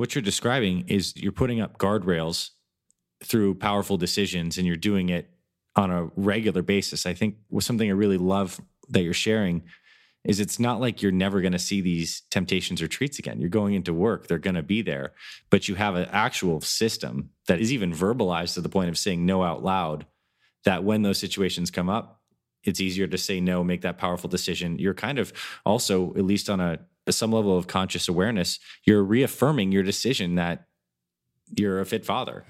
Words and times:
What 0.00 0.14
you're 0.14 0.22
describing 0.22 0.88
is 0.88 1.14
you're 1.14 1.30
putting 1.30 1.60
up 1.60 1.76
guardrails 1.76 2.52
through 3.22 3.56
powerful 3.56 3.98
decisions 3.98 4.56
and 4.56 4.66
you're 4.66 4.76
doing 4.76 5.10
it 5.10 5.28
on 5.76 5.90
a 5.90 6.08
regular 6.16 6.62
basis. 6.62 7.04
I 7.04 7.12
think 7.12 7.34
was 7.50 7.66
something 7.66 7.86
I 7.86 7.92
really 7.92 8.16
love 8.16 8.58
that 8.88 9.02
you're 9.02 9.12
sharing 9.12 9.62
is 10.24 10.40
it's 10.40 10.58
not 10.58 10.80
like 10.80 11.02
you're 11.02 11.12
never 11.12 11.42
going 11.42 11.52
to 11.52 11.58
see 11.58 11.82
these 11.82 12.22
temptations 12.30 12.80
or 12.80 12.88
treats 12.88 13.18
again. 13.18 13.42
You're 13.42 13.50
going 13.50 13.74
into 13.74 13.92
work, 13.92 14.26
they're 14.26 14.38
going 14.38 14.54
to 14.54 14.62
be 14.62 14.80
there, 14.80 15.12
but 15.50 15.68
you 15.68 15.74
have 15.74 15.96
an 15.96 16.08
actual 16.12 16.62
system 16.62 17.28
that 17.46 17.60
is 17.60 17.70
even 17.70 17.92
verbalized 17.92 18.54
to 18.54 18.62
the 18.62 18.70
point 18.70 18.88
of 18.88 18.96
saying 18.96 19.26
no 19.26 19.42
out 19.42 19.62
loud 19.62 20.06
that 20.64 20.82
when 20.82 21.02
those 21.02 21.18
situations 21.18 21.70
come 21.70 21.90
up, 21.90 22.22
it's 22.64 22.80
easier 22.80 23.06
to 23.06 23.18
say 23.18 23.38
no, 23.38 23.62
make 23.62 23.82
that 23.82 23.98
powerful 23.98 24.30
decision. 24.30 24.78
You're 24.78 24.94
kind 24.94 25.18
of 25.18 25.30
also, 25.66 26.14
at 26.14 26.24
least 26.24 26.48
on 26.48 26.58
a 26.58 26.78
some 27.16 27.32
level 27.32 27.56
of 27.56 27.66
conscious 27.66 28.08
awareness, 28.08 28.58
you're 28.84 29.02
reaffirming 29.02 29.72
your 29.72 29.82
decision 29.82 30.34
that 30.36 30.66
you're 31.56 31.80
a 31.80 31.86
fit 31.86 32.04
father. 32.04 32.44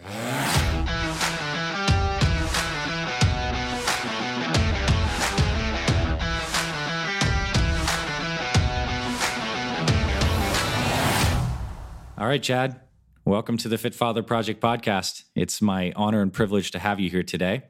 All 12.19 12.27
right, 12.27 12.43
Chad. 12.43 12.81
Welcome 13.25 13.57
to 13.59 13.69
the 13.69 13.79
Fit 13.79 13.95
Father 13.95 14.23
Project 14.23 14.61
podcast. 14.61 15.25
It's 15.35 15.63
my 15.63 15.93
honor 15.97 16.21
and 16.21 16.31
privilege 16.31 16.71
to 16.73 16.79
have 16.79 17.01
you 17.01 17.09
here 17.09 17.23
today, 17.23 17.63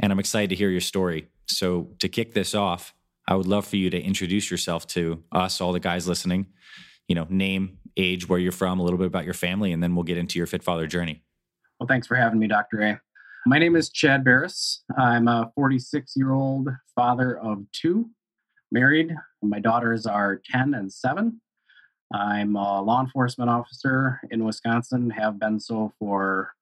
and 0.00 0.10
I'm 0.10 0.18
excited 0.18 0.50
to 0.50 0.56
hear 0.56 0.70
your 0.70 0.80
story. 0.80 1.28
So, 1.46 1.90
to 2.00 2.08
kick 2.08 2.34
this 2.34 2.54
off, 2.54 2.92
I 3.26 3.34
would 3.34 3.46
love 3.46 3.66
for 3.66 3.76
you 3.76 3.90
to 3.90 4.00
introduce 4.00 4.50
yourself 4.50 4.86
to 4.88 5.22
us, 5.32 5.60
all 5.60 5.72
the 5.72 5.80
guys 5.80 6.06
listening. 6.06 6.46
You 7.08 7.14
know, 7.14 7.26
name, 7.28 7.78
age, 7.96 8.28
where 8.28 8.38
you're 8.38 8.52
from, 8.52 8.80
a 8.80 8.82
little 8.82 8.98
bit 8.98 9.06
about 9.06 9.24
your 9.24 9.34
family, 9.34 9.72
and 9.72 9.82
then 9.82 9.94
we'll 9.94 10.04
get 10.04 10.18
into 10.18 10.38
your 10.38 10.46
Fit 10.46 10.62
Father 10.62 10.86
journey. 10.86 11.22
Well, 11.78 11.86
thanks 11.86 12.06
for 12.06 12.14
having 12.14 12.38
me, 12.38 12.46
Dr. 12.46 12.80
A. 12.82 13.00
My 13.46 13.58
name 13.58 13.76
is 13.76 13.90
Chad 13.90 14.24
Barris. 14.24 14.82
I'm 14.96 15.28
a 15.28 15.52
46 15.54 16.14
year 16.16 16.32
old 16.32 16.68
father 16.94 17.38
of 17.38 17.64
two, 17.72 18.08
married. 18.72 19.14
My 19.42 19.58
daughters 19.58 20.06
are 20.06 20.40
10 20.50 20.72
and 20.74 20.90
7. 20.90 21.40
I'm 22.14 22.56
a 22.56 22.80
law 22.80 23.02
enforcement 23.02 23.50
officer 23.50 24.20
in 24.30 24.44
Wisconsin, 24.44 25.10
have 25.10 25.38
been 25.38 25.60
so 25.60 25.92
for 25.98 26.52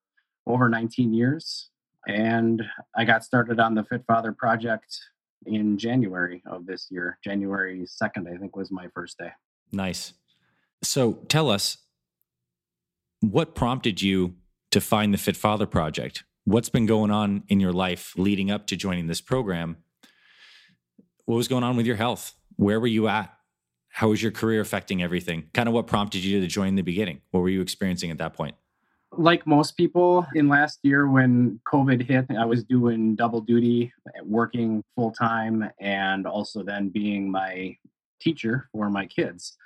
over 0.46 0.68
19 0.68 1.14
years. 1.14 1.70
And 2.08 2.62
I 2.96 3.04
got 3.04 3.22
started 3.22 3.60
on 3.60 3.74
the 3.74 3.84
Fit 3.84 4.02
Father 4.08 4.32
Project 4.32 4.98
in 5.46 5.78
January 5.78 6.42
of 6.46 6.66
this 6.66 6.88
year. 6.90 7.18
January 7.22 7.86
2nd, 7.86 8.32
I 8.32 8.36
think, 8.36 8.56
was 8.56 8.70
my 8.70 8.88
first 8.94 9.18
day. 9.18 9.30
Nice. 9.72 10.14
So 10.82 11.14
tell 11.28 11.50
us 11.50 11.78
what 13.20 13.54
prompted 13.54 14.02
you 14.02 14.34
to 14.70 14.80
find 14.80 15.12
the 15.12 15.18
Fit 15.18 15.36
Father 15.36 15.66
Project? 15.66 16.24
What's 16.44 16.68
been 16.68 16.86
going 16.86 17.10
on 17.10 17.44
in 17.48 17.60
your 17.60 17.72
life 17.72 18.14
leading 18.16 18.50
up 18.50 18.66
to 18.68 18.76
joining 18.76 19.06
this 19.06 19.20
program? 19.20 19.76
What 21.24 21.36
was 21.36 21.48
going 21.48 21.62
on 21.62 21.76
with 21.76 21.86
your 21.86 21.96
health? 21.96 22.34
Where 22.56 22.80
were 22.80 22.86
you 22.88 23.08
at? 23.08 23.32
how 23.92 24.08
was 24.08 24.22
your 24.22 24.32
career 24.32 24.60
affecting 24.60 25.02
everything? 25.02 25.44
Kind 25.52 25.68
of 25.68 25.74
what 25.74 25.86
prompted 25.86 26.24
you 26.24 26.40
to 26.40 26.46
join 26.46 26.68
in 26.68 26.74
the 26.76 26.82
beginning? 26.82 27.20
What 27.30 27.40
were 27.40 27.50
you 27.50 27.60
experiencing 27.60 28.10
at 28.10 28.18
that 28.18 28.32
point? 28.32 28.56
Like 29.12 29.46
most 29.46 29.76
people 29.76 30.26
in 30.34 30.48
last 30.48 30.78
year 30.82 31.08
when 31.08 31.60
COVID 31.70 32.02
hit, 32.02 32.26
I 32.36 32.46
was 32.46 32.64
doing 32.64 33.14
double 33.14 33.40
duty, 33.40 33.92
working 34.24 34.82
full 34.96 35.12
time, 35.12 35.70
and 35.80 36.26
also 36.26 36.62
then 36.62 36.88
being 36.88 37.30
my 37.30 37.76
teacher 38.20 38.68
for 38.72 38.88
my 38.88 39.06
kids. 39.06 39.56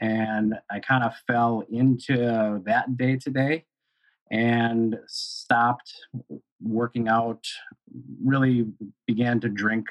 And 0.00 0.54
I 0.70 0.80
kind 0.80 1.04
of 1.04 1.14
fell 1.26 1.64
into 1.70 2.60
that 2.64 2.96
day 2.96 3.16
to 3.16 3.30
day 3.30 3.64
and 4.30 4.98
stopped 5.06 5.92
working 6.60 7.08
out 7.08 7.44
really 8.22 8.66
began 9.06 9.40
to 9.40 9.48
drink 9.48 9.86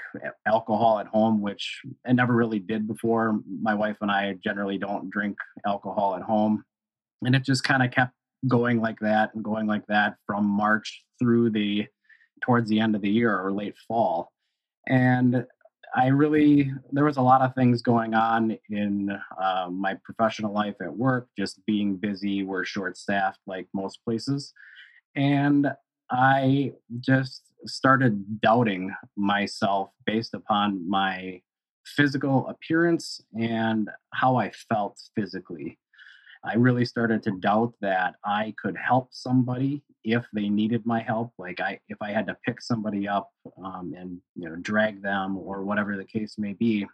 alcohol 0.45 0.99
at 0.99 1.07
home 1.07 1.41
which 1.41 1.81
i 2.05 2.11
never 2.11 2.35
really 2.35 2.59
did 2.59 2.87
before 2.87 3.39
my 3.61 3.73
wife 3.73 3.97
and 4.01 4.11
i 4.11 4.35
generally 4.43 4.77
don't 4.77 5.09
drink 5.09 5.35
alcohol 5.65 6.15
at 6.15 6.21
home 6.21 6.63
and 7.25 7.35
it 7.35 7.43
just 7.43 7.63
kind 7.63 7.81
of 7.81 7.89
kept 7.89 8.13
going 8.47 8.79
like 8.79 8.99
that 8.99 9.33
and 9.33 9.43
going 9.43 9.67
like 9.67 9.85
that 9.87 10.15
from 10.25 10.45
march 10.45 11.03
through 11.19 11.49
the 11.49 11.85
towards 12.43 12.69
the 12.69 12.79
end 12.79 12.95
of 12.95 13.01
the 13.01 13.09
year 13.09 13.37
or 13.39 13.51
late 13.51 13.75
fall 13.87 14.31
and 14.87 15.45
i 15.95 16.07
really 16.07 16.71
there 16.91 17.05
was 17.05 17.17
a 17.17 17.21
lot 17.21 17.41
of 17.41 17.53
things 17.55 17.81
going 17.81 18.13
on 18.13 18.55
in 18.69 19.09
uh, 19.41 19.67
my 19.71 19.97
professional 20.03 20.53
life 20.53 20.75
at 20.81 20.95
work 20.95 21.27
just 21.37 21.65
being 21.65 21.95
busy 21.95 22.43
we're 22.43 22.63
short 22.65 22.95
staffed 22.95 23.39
like 23.47 23.67
most 23.73 23.99
places 24.05 24.53
and 25.15 25.67
I 26.09 26.73
just 26.99 27.41
started 27.65 28.41
doubting 28.41 28.93
myself 29.17 29.89
based 30.05 30.33
upon 30.33 30.87
my 30.89 31.41
physical 31.85 32.47
appearance 32.47 33.21
and 33.37 33.89
how 34.13 34.35
I 34.35 34.51
felt 34.69 35.01
physically. 35.15 35.79
I 36.43 36.55
really 36.55 36.85
started 36.85 37.23
to 37.23 37.39
doubt 37.39 37.73
that 37.81 38.15
I 38.23 38.53
could 38.61 38.77
help 38.77 39.09
somebody 39.11 39.83
if 40.03 40.25
they 40.33 40.49
needed 40.49 40.85
my 40.85 41.01
help. 41.01 41.33
Like 41.37 41.59
I, 41.59 41.79
if 41.89 41.97
I 42.01 42.11
had 42.11 42.27
to 42.27 42.37
pick 42.45 42.61
somebody 42.61 43.07
up 43.07 43.29
um, 43.63 43.93
and 43.97 44.19
you 44.35 44.49
know 44.49 44.55
drag 44.57 45.01
them 45.01 45.37
or 45.37 45.63
whatever 45.63 45.97
the 45.97 46.05
case 46.05 46.35
may 46.37 46.53
be, 46.53 46.87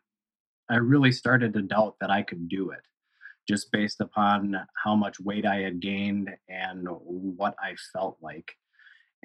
I 0.70 0.78
really 0.78 1.12
started 1.12 1.54
to 1.54 1.62
doubt 1.62 1.96
that 2.02 2.10
I 2.10 2.24
could 2.24 2.48
do 2.48 2.72
it, 2.72 2.82
just 3.48 3.72
based 3.72 4.02
upon 4.02 4.56
how 4.84 4.96
much 4.96 5.20
weight 5.20 5.46
I 5.46 5.58
had 5.58 5.80
gained 5.80 6.30
and 6.50 6.88
what 6.90 7.56
I 7.62 7.76
felt 7.92 8.18
like. 8.22 8.52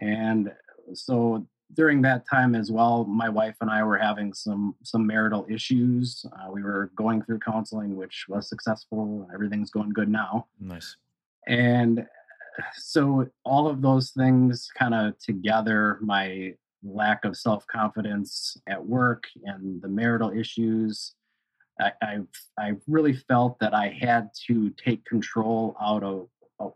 And 0.00 0.50
so 0.95 1.47
during 1.75 2.03
that 2.03 2.25
time 2.29 2.55
as 2.55 2.71
well, 2.71 3.05
my 3.05 3.29
wife 3.29 3.56
and 3.61 3.71
I 3.71 3.83
were 3.83 3.99
having 3.99 4.33
some 4.33 4.75
some 4.83 5.06
marital 5.06 5.47
issues. 5.49 6.25
Uh, 6.33 6.51
we 6.51 6.62
were 6.62 6.91
going 6.97 7.23
through 7.23 7.41
counseling, 7.41 7.97
which 7.97 8.27
was 8.29 8.49
successful. 8.49 9.29
Everything's 9.33 9.71
going 9.71 9.91
good 9.91 10.09
now. 10.09 10.47
Nice. 10.61 10.97
And 11.47 12.06
so 12.75 13.27
all 13.45 13.69
of 13.69 13.83
those 13.83 14.11
things 14.11 14.71
kind 14.77 14.95
of 14.95 15.19
together, 15.19 15.99
my 16.01 16.55
lack 16.83 17.25
of 17.25 17.37
self 17.37 17.67
confidence 17.67 18.56
at 18.67 18.85
work 18.85 19.25
and 19.45 19.83
the 19.83 19.89
marital 19.89 20.31
issues, 20.31 21.15
I, 21.81 21.93
I 22.03 22.19
I 22.59 22.73
really 22.87 23.15
felt 23.15 23.59
that 23.61 23.75
I 23.75 23.89
had 23.89 24.31
to 24.47 24.71
take 24.71 25.05
control 25.05 25.77
out 25.81 26.03
of 26.03 26.29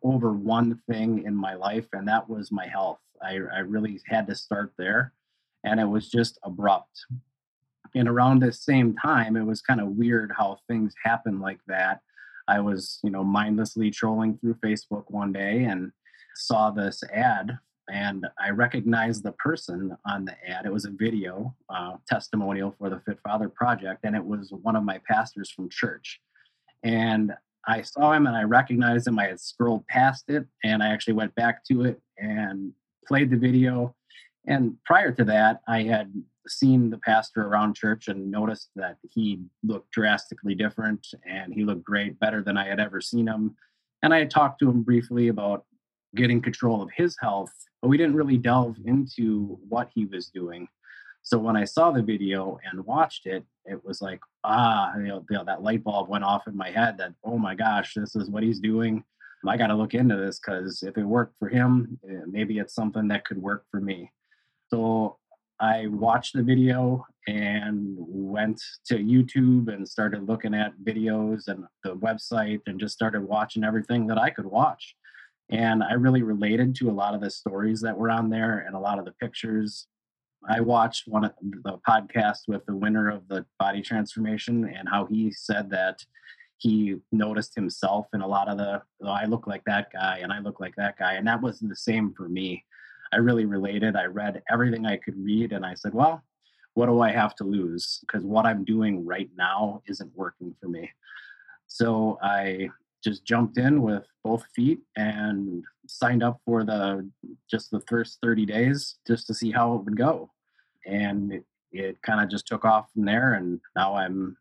over 0.03 0.33
one 0.33 0.81
thing 0.89 1.25
in 1.25 1.35
my 1.35 1.55
life, 1.55 1.87
and 1.93 2.07
that 2.09 2.29
was 2.29 2.53
my 2.53 2.67
health. 2.67 2.99
I, 3.25 3.39
I 3.55 3.59
really 3.61 4.01
had 4.07 4.27
to 4.29 4.35
start 4.35 4.73
there, 4.79 5.13
and 5.65 5.81
it 5.81 5.89
was 5.89 6.11
just 6.11 6.39
abrupt. 6.43 7.07
And 7.95 8.09
around 8.09 8.41
the 8.41 8.53
same 8.53 8.97
time, 8.97 9.37
it 9.37 9.45
was 9.45 9.61
kind 9.61 9.81
of 9.81 9.89
weird 9.89 10.33
how 10.37 10.59
things 10.69 10.95
happen 11.05 11.41
like 11.41 11.61
that. 11.67 12.01
I 12.49 12.61
was, 12.61 12.99
you 13.03 13.11
know, 13.11 13.23
mindlessly 13.23 13.91
trolling 13.91 14.39
through 14.39 14.55
Facebook 14.55 15.05
one 15.09 15.33
day 15.33 15.65
and 15.65 15.93
saw 16.35 16.71
this 16.71 17.03
ad, 17.13 17.59
and 17.93 18.27
I 18.41 18.51
recognized 18.51 19.23
the 19.23 19.33
person 19.33 19.97
on 20.07 20.25
the 20.25 20.37
ad. 20.49 20.67
It 20.67 20.73
was 20.73 20.87
a 20.87 20.91
video 20.91 21.55
uh, 21.69 21.97
testimonial 22.09 22.75
for 22.79 22.89
the 22.89 23.01
Fit 23.01 23.19
Father 23.23 23.49
Project, 23.49 24.01
and 24.05 24.17
it 24.17 24.25
was 24.25 24.53
one 24.63 24.77
of 24.77 24.85
my 24.85 25.01
pastors 25.09 25.51
from 25.51 25.69
church. 25.69 26.21
And 26.83 27.33
I 27.67 27.83
saw 27.83 28.13
him 28.13 28.27
and 28.27 28.37
I 28.37 28.43
recognized 28.43 29.07
him. 29.07 29.19
I 29.19 29.29
had 29.29 29.41
scrolled 29.41 29.87
past 29.87 30.25
it 30.29 30.47
and 30.65 30.83
I 30.83 30.89
actually 30.89 31.15
went 31.15 31.35
back 31.35 31.65
to 31.67 31.85
it 31.85 32.01
and 32.19 32.73
played 33.07 33.31
the 33.31 33.37
video. 33.37 33.95
And 34.47 34.77
prior 34.85 35.13
to 35.13 35.25
that, 35.25 35.61
I 35.69 35.83
had 35.83 36.13
seen 36.49 36.91
the 36.91 36.99
pastor 36.99 37.47
around 37.47 37.77
church 37.77 38.09
and 38.09 38.31
noticed 38.31 38.71
that 38.75 38.97
he 39.11 39.41
looked 39.63 39.91
drastically 39.93 40.55
different 40.55 41.07
and 41.27 41.55
he 41.55 41.65
looked 41.65 41.85
great, 41.85 42.19
better 42.19 42.43
than 42.43 42.57
I 42.57 42.67
had 42.67 42.81
ever 42.81 43.01
seen 43.01 43.29
him. 43.29 43.57
And 44.03 44.13
I 44.13 44.19
had 44.19 44.31
talked 44.31 44.59
to 44.61 44.71
him 44.71 44.83
briefly 44.83 45.29
about 45.29 45.65
getting 46.17 46.43
control 46.43 46.83
of 46.83 46.91
his 46.95 47.17
health, 47.21 47.53
but 47.81 47.89
we 47.89 47.97
didn't 47.97 48.17
really 48.17 48.37
delve 48.37 48.77
into 48.85 49.59
what 49.69 49.91
he 49.95 50.07
was 50.07 50.29
doing. 50.29 50.69
So 51.23 51.39
when 51.39 51.57
I 51.57 51.65
saw 51.65 51.93
the 51.93 52.03
video 52.03 52.59
and 52.71 52.85
watched 52.85 53.27
it, 53.27 53.45
it 53.65 53.85
was 53.85 54.03
like, 54.03 54.21
ah, 54.43 54.93
you 54.97 55.05
know, 55.05 55.25
that 55.31 55.63
light 55.63 55.85
bulb 55.85 56.09
went 56.09 56.25
off 56.25 56.49
in 56.49 56.57
my 56.57 56.71
head 56.71 56.99
that, 56.99 57.15
oh 57.23 57.39
my 57.39 57.55
gosh, 57.55 57.95
this 57.95 58.17
is 58.17 58.29
what 58.29 58.43
he's 58.43 58.59
doing. 58.59 59.05
I 59.49 59.57
got 59.57 59.69
to 59.69 59.75
look 59.75 59.95
into 59.95 60.17
this 60.17 60.39
because 60.39 60.83
if 60.83 60.97
it 60.97 61.05
worked 61.05 61.39
for 61.39 61.49
him, 61.49 61.99
eh, 62.09 62.21
maybe 62.27 62.59
it's 62.59 62.75
something 62.75 63.09
that 63.09 63.25
could 63.25 63.41
work 63.41 63.65
for 63.71 63.81
me. 63.81 64.11
So 64.69 65.19
I 65.61 65.87
watched 65.89 66.35
the 66.35 66.43
video 66.43 67.05
and 67.27 67.97
went 67.99 68.61
to 68.87 68.95
YouTube 68.97 69.73
and 69.73 69.89
started 69.89 70.29
looking 70.29 70.55
at 70.55 70.73
videos 70.83 71.49
and 71.49 71.65
the 71.85 71.95
website 71.97 72.61
and 72.67 72.81
just 72.81 72.95
started 72.95 73.23
watching 73.23 73.65
everything 73.65 74.07
that 74.09 74.19
I 74.19 74.31
could 74.31 74.47
watch. 74.47 74.97
And 75.51 75.83
I 75.83 75.93
really 75.93 76.23
related 76.23 76.75
to 76.77 76.91
a 76.91 76.93
lot 76.93 77.15
of 77.15 77.21
the 77.21 77.31
stories 77.31 77.81
that 77.83 77.97
were 77.97 78.11
on 78.11 78.31
there 78.31 78.61
and 78.67 78.75
a 78.75 78.81
lot 78.81 78.99
of 78.99 79.05
the 79.05 79.13
pictures 79.13 79.87
I 80.49 80.61
watched 80.61 81.07
one 81.07 81.25
of 81.25 81.33
the 81.41 81.79
podcast 81.89 82.49
with 82.49 82.67
the 82.67 82.75
winner 82.75 83.09
of 83.09 83.29
the 83.29 83.47
body 83.59 83.81
transformation 83.81 84.65
and 84.65 84.89
how 84.89 85.07
he 85.07 85.31
said 85.31 85.71
that 85.71 86.05
he 86.63 86.97
noticed 87.11 87.55
himself 87.57 88.07
in 88.15 88.21
a 88.21 88.27
lot 88.27 88.49
of 88.49 88.57
the 88.57 88.81
oh, 89.03 89.09
i 89.09 89.25
look 89.25 89.47
like 89.49 89.65
that 89.65 89.89
guy 89.93 90.21
and 90.23 90.33
i 90.33 90.39
look 90.39 90.61
like 90.61 90.75
that 90.77 90.97
guy. 90.97 91.15
And 91.15 91.27
that 91.27 91.43
was 91.43 91.59
the 91.59 91.75
same 91.75 92.15
for 92.17 92.29
me. 92.29 92.65
I 93.13 93.17
really 93.17 93.47
related 93.47 93.97
i 93.97 94.05
read 94.05 94.43
everything 94.51 94.87
i 94.87 94.97
could 94.97 95.19
read 95.19 95.53
and 95.53 95.67
i 95.67 95.75
said 95.75 95.93
well 95.93 96.23
what 96.75 96.87
do 96.87 97.01
i 97.01 97.11
have 97.11 97.35
to 97.37 97.45
lose? 97.45 97.99
Because 98.03 98.25
what 98.25 98.47
i'm 98.47 98.65
doing 98.65 99.05
right 99.05 99.29
now 99.37 99.83
isn't 99.89 100.17
working 100.17 100.55
for 100.61 100.69
me. 100.69 100.89
So 101.67 102.19
i 102.23 102.69
just 103.05 103.25
jumped 103.25 103.59
in 103.59 103.83
with 103.83 104.07
both 104.23 104.45
feet 104.55 104.81
and 104.97 105.65
signed 105.89 106.23
up 106.23 106.41
for 106.45 106.65
the 106.65 107.11
just 107.51 107.73
the 107.73 107.83
first 107.89 108.19
30 108.23 108.47
days 108.47 108.99
just 109.07 109.27
to 109.27 109.35
see 109.35 109.51
how 109.51 109.75
it 109.75 109.85
would 109.85 109.97
go. 109.97 110.31
And 110.87 111.33
it, 111.33 111.45
it 111.73 112.01
kind 112.03 112.21
of 112.21 112.31
just 112.31 112.47
took 112.47 112.65
off 112.65 112.93
from 112.93 113.05
there 113.05 113.35
and 113.35 113.61
now 113.75 113.95
i'm 113.95 114.37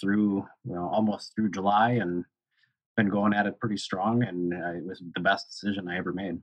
through 0.00 0.46
you 0.64 0.74
know 0.74 0.88
almost 0.92 1.34
through 1.34 1.50
july 1.50 1.92
and 1.92 2.24
been 2.96 3.08
going 3.08 3.32
at 3.32 3.46
it 3.46 3.58
pretty 3.58 3.76
strong 3.76 4.22
and 4.22 4.52
uh, 4.52 4.72
it 4.72 4.84
was 4.84 5.02
the 5.14 5.20
best 5.20 5.48
decision 5.48 5.88
i 5.88 5.96
ever 5.96 6.12
made 6.12 6.38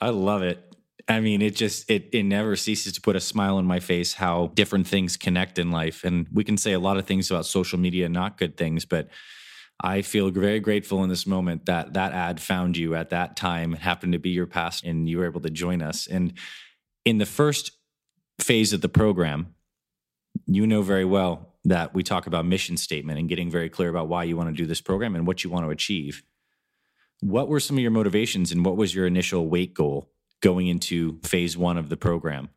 i 0.00 0.08
love 0.08 0.42
it 0.42 0.70
I 1.08 1.20
mean, 1.20 1.42
it 1.42 1.56
just 1.56 1.90
it 1.90 2.08
it 2.12 2.24
never 2.24 2.56
ceases 2.56 2.92
to 2.94 3.00
put 3.00 3.16
a 3.16 3.20
smile 3.20 3.56
on 3.56 3.64
my 3.64 3.80
face 3.80 4.14
how 4.14 4.52
different 4.54 4.86
things 4.86 5.16
connect 5.16 5.58
in 5.58 5.70
life. 5.70 6.04
And 6.04 6.26
we 6.32 6.44
can 6.44 6.56
say 6.56 6.72
a 6.72 6.78
lot 6.78 6.96
of 6.96 7.06
things 7.06 7.30
about 7.30 7.46
social 7.46 7.78
media, 7.78 8.08
not 8.08 8.38
good 8.38 8.56
things, 8.56 8.84
but 8.84 9.08
I 9.82 10.02
feel 10.02 10.30
very 10.30 10.60
grateful 10.60 11.02
in 11.02 11.08
this 11.08 11.26
moment 11.26 11.66
that 11.66 11.94
that 11.94 12.12
ad 12.12 12.40
found 12.40 12.76
you 12.76 12.94
at 12.94 13.10
that 13.10 13.36
time, 13.36 13.72
happened 13.72 14.12
to 14.12 14.18
be 14.18 14.30
your 14.30 14.46
past, 14.46 14.84
and 14.84 15.08
you 15.08 15.18
were 15.18 15.24
able 15.24 15.40
to 15.40 15.50
join 15.50 15.82
us. 15.82 16.06
And 16.06 16.34
in 17.04 17.18
the 17.18 17.26
first 17.26 17.72
phase 18.38 18.72
of 18.72 18.80
the 18.80 18.88
program, 18.88 19.54
you 20.46 20.66
know 20.66 20.82
very 20.82 21.04
well 21.04 21.49
that 21.64 21.94
we 21.94 22.02
talk 22.02 22.26
about 22.26 22.46
mission 22.46 22.76
statement 22.76 23.18
and 23.18 23.28
getting 23.28 23.50
very 23.50 23.68
clear 23.68 23.88
about 23.88 24.08
why 24.08 24.24
you 24.24 24.36
want 24.36 24.48
to 24.48 24.54
do 24.54 24.66
this 24.66 24.80
program 24.80 25.14
and 25.14 25.26
what 25.26 25.44
you 25.44 25.50
want 25.50 25.66
to 25.66 25.70
achieve. 25.70 26.22
What 27.20 27.48
were 27.48 27.60
some 27.60 27.76
of 27.76 27.82
your 27.82 27.90
motivations 27.90 28.50
and 28.50 28.64
what 28.64 28.76
was 28.76 28.94
your 28.94 29.06
initial 29.06 29.48
weight 29.48 29.74
goal 29.74 30.10
going 30.40 30.68
into 30.68 31.20
phase 31.22 31.56
one 31.56 31.76
of 31.76 31.90
the 31.90 31.96
program? 31.96 32.48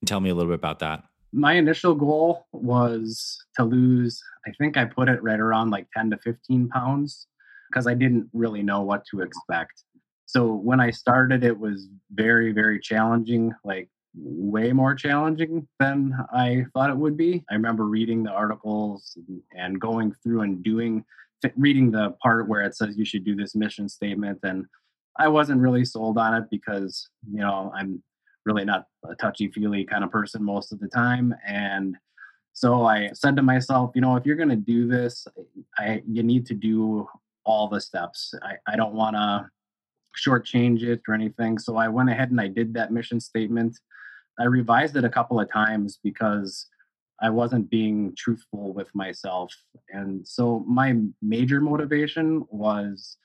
And 0.00 0.08
tell 0.08 0.20
me 0.20 0.28
a 0.28 0.34
little 0.34 0.50
bit 0.50 0.58
about 0.58 0.80
that 0.80 1.04
my 1.32 1.54
initial 1.54 1.94
goal 1.94 2.46
was 2.52 3.38
to 3.56 3.64
lose, 3.64 4.22
I 4.46 4.50
think 4.58 4.76
I 4.76 4.84
put 4.84 5.08
it 5.08 5.22
right 5.22 5.38
around 5.38 5.70
like 5.70 5.86
10 5.96 6.10
to 6.10 6.18
15 6.18 6.68
pounds 6.68 7.26
because 7.70 7.86
I 7.86 7.94
didn't 7.94 8.28
really 8.32 8.62
know 8.62 8.82
what 8.82 9.04
to 9.10 9.20
expect. 9.20 9.84
So 10.26 10.52
when 10.54 10.80
I 10.80 10.90
started, 10.90 11.44
it 11.44 11.58
was 11.58 11.88
very, 12.12 12.52
very 12.52 12.80
challenging, 12.80 13.52
like 13.64 13.88
way 14.14 14.72
more 14.72 14.94
challenging 14.94 15.66
than 15.78 16.14
I 16.32 16.64
thought 16.74 16.90
it 16.90 16.96
would 16.96 17.16
be. 17.16 17.44
I 17.50 17.54
remember 17.54 17.84
reading 17.84 18.22
the 18.22 18.30
articles 18.30 19.16
and 19.56 19.80
going 19.80 20.14
through 20.22 20.42
and 20.42 20.62
doing, 20.62 21.04
reading 21.56 21.90
the 21.90 22.16
part 22.22 22.48
where 22.48 22.62
it 22.62 22.76
says 22.76 22.96
you 22.96 23.04
should 23.04 23.24
do 23.24 23.34
this 23.36 23.54
mission 23.54 23.88
statement. 23.88 24.40
And 24.42 24.66
I 25.18 25.28
wasn't 25.28 25.60
really 25.60 25.84
sold 25.84 26.18
on 26.18 26.34
it 26.34 26.50
because, 26.50 27.08
you 27.30 27.40
know, 27.40 27.72
I'm 27.74 28.02
really 28.44 28.64
not 28.64 28.86
a 29.08 29.14
touchy 29.14 29.48
feely 29.48 29.84
kind 29.84 30.02
of 30.02 30.10
person 30.10 30.42
most 30.42 30.72
of 30.72 30.80
the 30.80 30.88
time. 30.88 31.34
And 31.46 31.96
so 32.52 32.84
I 32.84 33.10
said 33.14 33.36
to 33.36 33.42
myself, 33.42 33.92
you 33.94 34.00
know, 34.00 34.16
if 34.16 34.26
you're 34.26 34.36
going 34.36 34.48
to 34.48 34.56
do 34.56 34.88
this, 34.88 35.26
I, 35.78 36.02
you 36.06 36.22
need 36.22 36.46
to 36.46 36.54
do 36.54 37.08
all 37.44 37.68
the 37.68 37.80
steps. 37.80 38.34
I, 38.42 38.56
I 38.66 38.76
don't 38.76 38.94
want 38.94 39.16
to 39.16 39.48
shortchange 40.16 40.82
it 40.82 41.02
or 41.08 41.14
anything. 41.14 41.58
So 41.58 41.76
I 41.76 41.88
went 41.88 42.10
ahead 42.10 42.30
and 42.30 42.40
I 42.40 42.48
did 42.48 42.74
that 42.74 42.92
mission 42.92 43.20
statement. 43.20 43.78
I 44.38 44.44
revised 44.44 44.96
it 44.96 45.04
a 45.04 45.10
couple 45.10 45.40
of 45.40 45.50
times 45.50 45.98
because 46.02 46.66
I 47.22 47.30
wasn't 47.30 47.70
being 47.70 48.14
truthful 48.16 48.72
with 48.72 48.88
myself. 48.94 49.54
And 49.90 50.26
so 50.26 50.64
my 50.66 50.96
major 51.20 51.60
motivation 51.60 52.44
was 52.50 53.18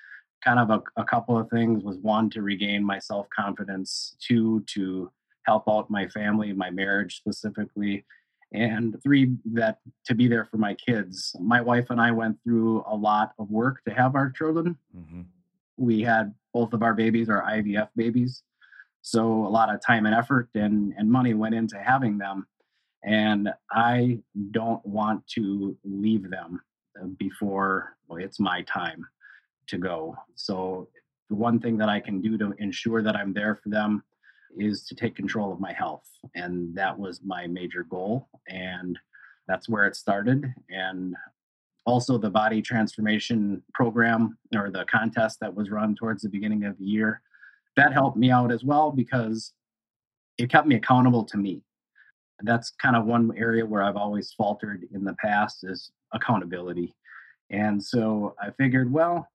kind 0.46 0.60
of 0.60 0.70
a, 0.70 1.02
a 1.02 1.04
couple 1.04 1.38
of 1.38 1.50
things 1.50 1.84
was 1.84 1.98
one 1.98 2.30
to 2.30 2.42
regain 2.42 2.84
my 2.84 3.00
self-confidence 3.00 4.16
two 4.20 4.64
to 4.68 5.12
help 5.46 5.64
out 5.68 5.90
my 5.90 6.08
family 6.10 6.54
my 6.54 6.70
marriage 6.70 7.18
specifically 7.18 8.06
and 8.54 8.96
three 9.04 9.32
that 9.46 9.80
to 10.06 10.14
be 10.14 10.28
there 10.28 10.46
for 10.46 10.58
my 10.58 10.74
kids 10.76 11.36
my 11.40 11.60
wife 11.60 11.90
and 11.90 12.00
i 12.00 12.12
went 12.12 12.38
through 12.44 12.84
a 12.88 12.96
lot 12.96 13.34
of 13.40 13.50
work 13.50 13.84
to 13.84 13.94
have 13.94 14.16
our 14.16 14.30
children 14.30 14.78
mm-hmm. 14.96 15.22
We 15.78 16.02
had 16.02 16.34
both 16.54 16.74
of 16.74 16.84
our 16.84 16.94
babies 16.94 17.30
are 17.30 17.44
ivf 17.44 17.90
babies 17.96 18.44
so 19.02 19.46
a 19.46 19.50
lot 19.50 19.74
of 19.74 19.80
time 19.86 20.06
and 20.08 20.16
effort 20.16 20.50
and, 20.56 20.94
and 20.98 21.10
money 21.10 21.34
went 21.34 21.56
into 21.56 21.78
having 21.78 22.18
them 22.18 22.48
and 23.04 23.50
i 23.72 24.18
don't 24.52 24.86
want 24.86 25.26
to 25.28 25.78
leave 25.84 26.30
them 26.30 26.60
before 27.18 27.96
well, 28.08 28.24
it's 28.24 28.40
my 28.40 28.62
time 28.64 29.06
to 29.68 29.78
go. 29.78 30.16
So 30.36 30.90
the 31.30 31.36
one 31.36 31.60
thing 31.60 31.78
that 31.78 31.90
I 31.90 32.00
can 32.00 32.22
do 32.22 32.38
to 32.38 32.54
ensure 32.60 33.02
that 33.02 33.16
I'm 33.16 33.34
there 33.34 33.56
for 33.56 33.70
them 33.70 34.04
is 34.58 34.86
to 34.88 34.96
take 34.96 35.16
control 35.16 35.52
of 35.52 35.60
my 35.60 35.74
health. 35.74 36.08
And 36.36 36.76
that 36.76 36.98
was 36.98 37.22
my 37.24 37.48
major 37.48 37.84
goal. 37.84 38.30
And 38.48 38.98
that's 39.48 39.68
where 39.68 39.88
it 39.88 39.96
started. 39.96 40.46
And 40.70 41.16
also 41.86 42.18
the 42.18 42.30
body 42.30 42.62
transformation 42.62 43.62
program 43.74 44.38
or 44.56 44.72
the 44.72 44.86
contest 44.86 45.40
that 45.40 45.54
was 45.54 45.70
run 45.70 45.96
towards 45.96 46.24
the 46.24 46.30
beginning 46.30 46.66
of 46.66 46.78
the 46.78 46.86
year 46.86 47.22
that 47.76 47.94
helped 47.94 48.18
me 48.18 48.32
out 48.32 48.52
as 48.52 48.64
well 48.64 48.92
because 48.92 49.54
it 50.38 50.50
kept 50.50 50.68
me 50.68 50.76
accountable 50.76 51.24
to 51.24 51.38
me 51.38 51.62
that's 52.42 52.72
kind 52.82 52.96
of 52.96 53.06
one 53.06 53.32
area 53.38 53.66
where 53.66 53.84
i've 53.84 53.96
always 53.96 54.34
faltered 54.34 54.86
in 54.94 55.04
the 55.04 55.16
past 55.16 55.64
is 55.64 55.92
accountability 56.14 56.94
and 57.50 57.82
so 57.82 58.36
i 58.42 58.50
figured 58.52 58.92
well 58.92 59.28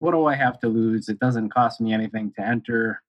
what 0.00 0.12
do 0.12 0.26
I 0.26 0.34
have 0.34 0.58
to 0.60 0.68
lose? 0.68 1.08
It 1.08 1.20
doesn't 1.20 1.50
cost 1.50 1.80
me 1.80 1.92
anything 1.92 2.32
to 2.32 2.44
enter. 2.44 3.02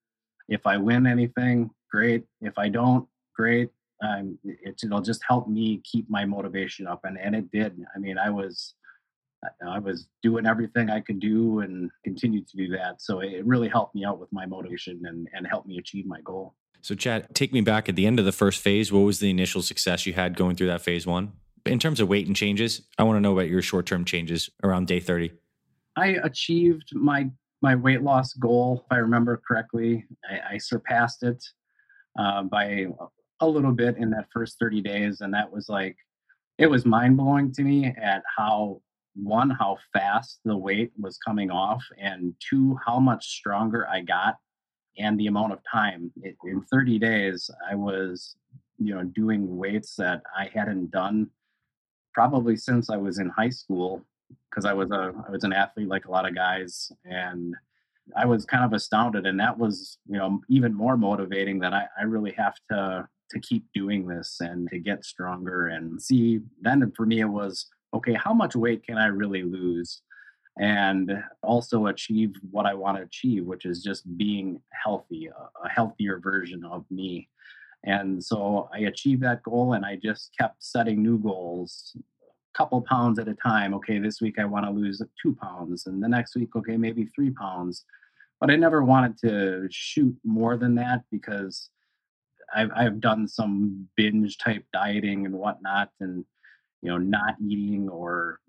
If 0.47 0.67
I 0.67 0.77
win 0.77 1.07
anything, 1.07 1.71
great. 1.89 2.25
If 2.41 2.57
I 2.57 2.69
don't, 2.69 3.07
great. 3.33 3.69
Um, 4.01 4.37
it, 4.43 4.81
it'll 4.83 5.01
just 5.01 5.21
help 5.27 5.47
me 5.47 5.81
keep 5.83 6.09
my 6.09 6.25
motivation 6.25 6.87
up, 6.87 7.01
and 7.03 7.17
and 7.17 7.35
it 7.35 7.51
did. 7.51 7.79
I 7.95 7.99
mean, 7.99 8.17
I 8.17 8.29
was 8.29 8.75
I 9.67 9.79
was 9.79 10.07
doing 10.21 10.45
everything 10.45 10.89
I 10.89 10.99
could 10.99 11.19
do 11.19 11.59
and 11.59 11.89
continued 12.03 12.47
to 12.49 12.57
do 12.57 12.67
that. 12.69 13.01
So 13.01 13.19
it 13.21 13.45
really 13.45 13.69
helped 13.69 13.95
me 13.95 14.05
out 14.05 14.19
with 14.19 14.31
my 14.31 14.45
motivation 14.45 15.01
and 15.05 15.27
and 15.33 15.47
helped 15.47 15.67
me 15.67 15.77
achieve 15.77 16.05
my 16.05 16.21
goal. 16.21 16.55
So 16.81 16.95
Chad, 16.95 17.27
take 17.35 17.53
me 17.53 17.61
back 17.61 17.89
at 17.89 17.95
the 17.95 18.07
end 18.07 18.19
of 18.19 18.25
the 18.25 18.31
first 18.31 18.59
phase. 18.59 18.91
What 18.91 19.01
was 19.01 19.19
the 19.19 19.29
initial 19.29 19.61
success 19.61 20.05
you 20.05 20.13
had 20.13 20.35
going 20.35 20.55
through 20.55 20.67
that 20.67 20.81
phase 20.81 21.05
one? 21.05 21.33
In 21.65 21.77
terms 21.77 21.99
of 21.99 22.07
weight 22.07 22.25
and 22.25 22.35
changes, 22.35 22.81
I 22.97 23.03
want 23.03 23.17
to 23.17 23.21
know 23.21 23.33
about 23.33 23.47
your 23.47 23.61
short 23.61 23.85
term 23.85 24.03
changes 24.03 24.49
around 24.63 24.87
day 24.87 24.99
30. 24.99 25.31
I 25.95 26.17
achieved 26.23 26.95
my 26.95 27.29
my 27.61 27.75
weight 27.75 28.01
loss 28.01 28.33
goal, 28.33 28.81
if 28.85 28.91
I 28.91 28.97
remember 28.97 29.41
correctly. 29.47 30.05
I, 30.29 30.55
I 30.55 30.57
surpassed 30.57 31.21
it 31.23 31.43
uh, 32.17 32.43
by 32.43 32.87
a 33.41 33.47
little 33.47 33.71
bit 33.71 33.97
in 33.97 34.09
that 34.11 34.27
first 34.31 34.57
30 34.59 34.81
days, 34.81 35.21
and 35.21 35.33
that 35.33 35.51
was 35.51 35.69
like 35.69 35.97
it 36.57 36.67
was 36.67 36.85
mind 36.85 37.17
blowing 37.17 37.51
to 37.53 37.63
me 37.63 37.87
at 38.01 38.23
how 38.37 38.81
one 39.15 39.49
how 39.49 39.77
fast 39.93 40.39
the 40.45 40.55
weight 40.55 40.91
was 40.99 41.17
coming 41.17 41.51
off, 41.51 41.83
and 41.99 42.33
two 42.39 42.77
how 42.85 42.99
much 42.99 43.25
stronger 43.27 43.87
I 43.87 44.01
got, 44.01 44.37
and 44.97 45.19
the 45.19 45.27
amount 45.27 45.53
of 45.53 45.59
time. 45.69 46.11
It, 46.21 46.35
in 46.45 46.61
30 46.63 46.99
days, 46.99 47.49
I 47.69 47.75
was 47.75 48.35
you 48.77 48.93
know 48.95 49.03
doing 49.03 49.57
weights 49.57 49.95
that 49.95 50.21
I 50.37 50.49
hadn't 50.53 50.91
done 50.91 51.29
probably 52.13 52.57
since 52.57 52.89
I 52.89 52.97
was 52.97 53.19
in 53.19 53.29
high 53.29 53.49
school 53.49 54.05
because 54.49 54.65
I 54.65 54.73
was 54.73 54.91
a 54.91 55.13
I 55.27 55.31
was 55.31 55.43
an 55.43 55.53
athlete 55.53 55.87
like 55.87 56.05
a 56.05 56.11
lot 56.11 56.27
of 56.27 56.35
guys, 56.35 56.91
and 57.05 57.55
I 58.15 58.25
was 58.25 58.45
kind 58.45 58.63
of 58.63 58.73
astounded, 58.73 59.25
and 59.25 59.39
that 59.39 59.57
was 59.57 59.97
you 60.07 60.17
know 60.17 60.41
even 60.49 60.73
more 60.73 60.97
motivating 60.97 61.59
that 61.59 61.73
I, 61.73 61.85
I 61.99 62.03
really 62.03 62.33
have 62.37 62.55
to 62.71 63.07
to 63.31 63.39
keep 63.39 63.65
doing 63.73 64.07
this 64.07 64.37
and 64.39 64.69
to 64.69 64.79
get 64.79 65.05
stronger 65.05 65.67
and 65.67 66.01
see. 66.01 66.39
Then 66.61 66.91
for 66.95 67.05
me 67.05 67.21
it 67.21 67.25
was 67.25 67.67
okay, 67.93 68.13
how 68.13 68.33
much 68.33 68.55
weight 68.55 68.85
can 68.85 68.97
I 68.97 69.07
really 69.07 69.43
lose? 69.43 70.01
And 70.59 71.23
also 71.43 71.87
achieve 71.87 72.35
what 72.51 72.65
I 72.65 72.73
want 72.73 72.97
to 72.97 73.03
achieve, 73.03 73.45
which 73.45 73.65
is 73.65 73.83
just 73.83 74.17
being 74.17 74.61
healthy, 74.83 75.27
a, 75.27 75.69
healthier 75.69 76.19
version 76.19 76.63
of 76.65 76.85
me. 76.91 77.29
And 77.83 78.23
so 78.23 78.69
I 78.73 78.79
achieved 78.79 79.23
that 79.23 79.43
goal 79.43 79.73
and 79.73 79.85
I 79.85 79.95
just 79.95 80.31
kept 80.37 80.63
setting 80.63 81.01
new 81.01 81.17
goals 81.17 81.95
a 81.97 82.57
couple 82.57 82.81
pounds 82.81 83.17
at 83.17 83.27
a 83.27 83.33
time. 83.35 83.73
Okay, 83.75 83.97
this 83.97 84.21
week 84.21 84.39
I 84.39 84.45
want 84.45 84.65
to 84.65 84.71
lose 84.71 85.01
two 85.21 85.35
pounds, 85.41 85.87
and 85.87 86.03
the 86.03 86.09
next 86.09 86.35
week, 86.35 86.55
okay, 86.55 86.77
maybe 86.77 87.05
three 87.05 87.31
pounds. 87.31 87.85
But 88.39 88.51
I 88.51 88.55
never 88.55 88.83
wanted 88.83 89.17
to 89.19 89.67
shoot 89.71 90.15
more 90.23 90.57
than 90.57 90.75
that 90.75 91.03
because 91.11 91.69
I've, 92.55 92.71
I've 92.75 92.99
done 92.99 93.27
some 93.27 93.87
binge 93.95 94.37
type 94.37 94.65
dieting 94.73 95.25
and 95.25 95.35
whatnot, 95.35 95.89
and 95.99 96.25
you 96.81 96.89
know, 96.89 96.97
not 96.97 97.35
eating 97.45 97.89
or 97.89 98.39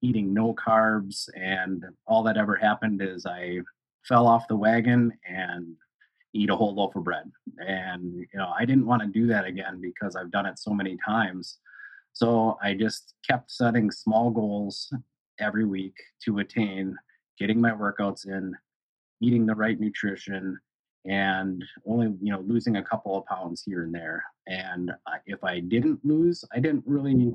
eating 0.00 0.32
no 0.32 0.54
carbs. 0.54 1.28
And 1.34 1.84
all 2.06 2.22
that 2.24 2.36
ever 2.36 2.56
happened 2.56 3.02
is 3.02 3.26
I 3.26 3.60
fell 4.02 4.26
off 4.26 4.48
the 4.48 4.56
wagon 4.56 5.12
and 5.28 5.74
eat 6.34 6.50
a 6.50 6.56
whole 6.56 6.74
loaf 6.74 6.96
of 6.96 7.04
bread. 7.04 7.30
And 7.58 8.14
you 8.14 8.38
know, 8.38 8.52
I 8.58 8.64
didn't 8.64 8.86
want 8.86 9.02
to 9.02 9.08
do 9.08 9.26
that 9.28 9.44
again 9.44 9.80
because 9.80 10.16
I've 10.16 10.30
done 10.30 10.46
it 10.46 10.58
so 10.58 10.72
many 10.72 10.96
times. 11.04 11.58
So 12.12 12.58
I 12.62 12.74
just 12.74 13.14
kept 13.26 13.50
setting 13.50 13.90
small 13.90 14.30
goals 14.30 14.92
every 15.38 15.64
week 15.64 15.96
to 16.24 16.38
attain 16.38 16.96
getting 17.38 17.60
my 17.60 17.70
workouts 17.70 18.26
in, 18.26 18.54
eating 19.20 19.46
the 19.46 19.54
right 19.54 19.78
nutrition, 19.80 20.58
and 21.04 21.64
only 21.86 22.14
you 22.20 22.32
know 22.32 22.40
losing 22.46 22.76
a 22.76 22.82
couple 22.82 23.18
of 23.18 23.26
pounds 23.26 23.62
here 23.64 23.84
and 23.84 23.94
there. 23.94 24.22
And 24.46 24.92
if 25.26 25.42
I 25.44 25.60
didn't 25.60 26.00
lose, 26.04 26.44
I 26.54 26.60
didn't 26.60 26.84
really 26.86 27.32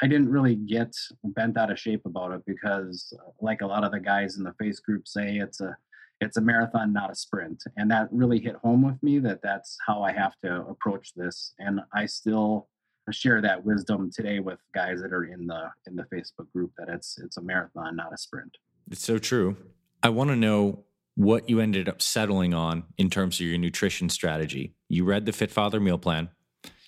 I 0.00 0.06
didn't 0.06 0.30
really 0.30 0.54
get 0.54 0.94
bent 1.24 1.56
out 1.58 1.70
of 1.70 1.78
shape 1.78 2.06
about 2.06 2.32
it 2.32 2.42
because, 2.46 3.12
uh, 3.18 3.30
like 3.40 3.62
a 3.62 3.66
lot 3.66 3.82
of 3.82 3.90
the 3.90 3.98
guys 3.98 4.36
in 4.36 4.44
the 4.44 4.52
face 4.52 4.78
group 4.78 5.08
say, 5.08 5.36
it's 5.36 5.60
a 5.60 5.76
it's 6.20 6.36
a 6.36 6.40
marathon, 6.40 6.92
not 6.92 7.12
a 7.12 7.14
sprint, 7.14 7.62
and 7.76 7.90
that 7.90 8.08
really 8.10 8.40
hit 8.40 8.56
home 8.56 8.82
with 8.82 9.00
me 9.02 9.20
that 9.20 9.40
that's 9.42 9.76
how 9.86 10.02
I 10.02 10.12
have 10.12 10.34
to 10.44 10.66
approach 10.66 11.14
this. 11.14 11.54
And 11.60 11.80
I 11.94 12.06
still 12.06 12.68
share 13.10 13.40
that 13.40 13.64
wisdom 13.64 14.10
today 14.12 14.38
with 14.40 14.58
guys 14.74 15.00
that 15.00 15.12
are 15.12 15.24
in 15.24 15.46
the 15.46 15.70
in 15.86 15.96
the 15.96 16.04
Facebook 16.04 16.50
group 16.52 16.72
that 16.78 16.88
it's 16.88 17.18
it's 17.18 17.36
a 17.36 17.42
marathon, 17.42 17.96
not 17.96 18.12
a 18.12 18.18
sprint. 18.18 18.56
It's 18.90 19.04
so 19.04 19.18
true. 19.18 19.56
I 20.02 20.10
want 20.10 20.30
to 20.30 20.36
know 20.36 20.84
what 21.18 21.50
you 21.50 21.58
ended 21.58 21.88
up 21.88 22.00
settling 22.00 22.54
on 22.54 22.84
in 22.96 23.10
terms 23.10 23.40
of 23.40 23.46
your 23.46 23.58
nutrition 23.58 24.08
strategy. 24.08 24.72
You 24.88 25.04
read 25.04 25.26
the 25.26 25.32
Fit 25.32 25.50
Father 25.50 25.80
meal 25.80 25.98
plan. 25.98 26.28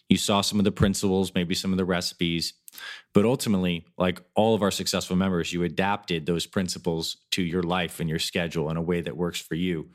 You 0.08 0.18
saw 0.18 0.40
some 0.40 0.60
of 0.60 0.64
the 0.64 0.70
principles, 0.70 1.34
maybe 1.34 1.52
some 1.56 1.72
of 1.72 1.78
the 1.78 1.84
recipes, 1.84 2.54
but 3.12 3.24
ultimately, 3.24 3.86
like 3.98 4.22
all 4.36 4.54
of 4.54 4.62
our 4.62 4.70
successful 4.70 5.16
members, 5.16 5.52
you 5.52 5.64
adapted 5.64 6.26
those 6.26 6.46
principles 6.46 7.16
to 7.32 7.42
your 7.42 7.64
life 7.64 7.98
and 7.98 8.08
your 8.08 8.20
schedule 8.20 8.70
in 8.70 8.76
a 8.76 8.82
way 8.82 9.00
that 9.00 9.16
works 9.16 9.40
for 9.40 9.56
you. 9.56 9.88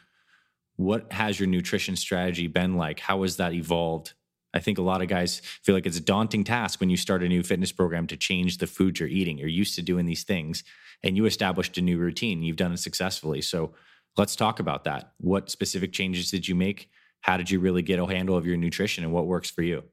What 0.75 1.13
has 1.13 1.39
your 1.39 1.47
nutrition 1.47 1.95
strategy 1.95 2.47
been 2.47 2.75
like? 2.75 2.99
How 2.99 3.21
has 3.21 3.37
that 3.37 3.53
evolved? 3.53 4.15
I 4.53 4.59
think 4.59 4.77
a 4.77 4.81
lot 4.81 5.01
of 5.01 5.07
guys 5.07 5.39
feel 5.63 5.75
like 5.75 5.85
it's 5.85 5.97
a 5.97 6.01
daunting 6.01 6.43
task 6.43 6.81
when 6.81 6.89
you 6.89 6.97
start 6.97 7.23
a 7.23 7.29
new 7.29 7.41
fitness 7.41 7.71
program 7.71 8.05
to 8.07 8.17
change 8.17 8.57
the 8.57 8.67
food 8.67 8.99
you're 8.99 9.07
eating. 9.07 9.37
You're 9.37 9.47
used 9.47 9.75
to 9.75 9.81
doing 9.81 10.05
these 10.05 10.25
things 10.25 10.65
and 11.03 11.15
you 11.15 11.23
established 11.23 11.77
a 11.77 11.81
new 11.81 11.97
routine. 11.97 12.43
You've 12.43 12.57
done 12.57 12.73
it 12.73 12.79
successfully. 12.79 13.41
So 13.41 13.73
let's 14.17 14.35
talk 14.35 14.59
about 14.59 14.83
that. 14.85 15.13
What 15.17 15.49
specific 15.49 15.91
changes 15.91 16.31
did 16.31 16.47
you 16.47 16.55
make? 16.55 16.89
How 17.21 17.37
did 17.37 17.49
you 17.49 17.59
really 17.59 17.81
get 17.81 17.99
a 17.99 18.05
handle 18.05 18.37
of 18.37 18.45
your 18.45 18.57
nutrition 18.57 19.03
and 19.03 19.13
what 19.13 19.25
works 19.25 19.49
for 19.49 19.63
you? 19.63 19.83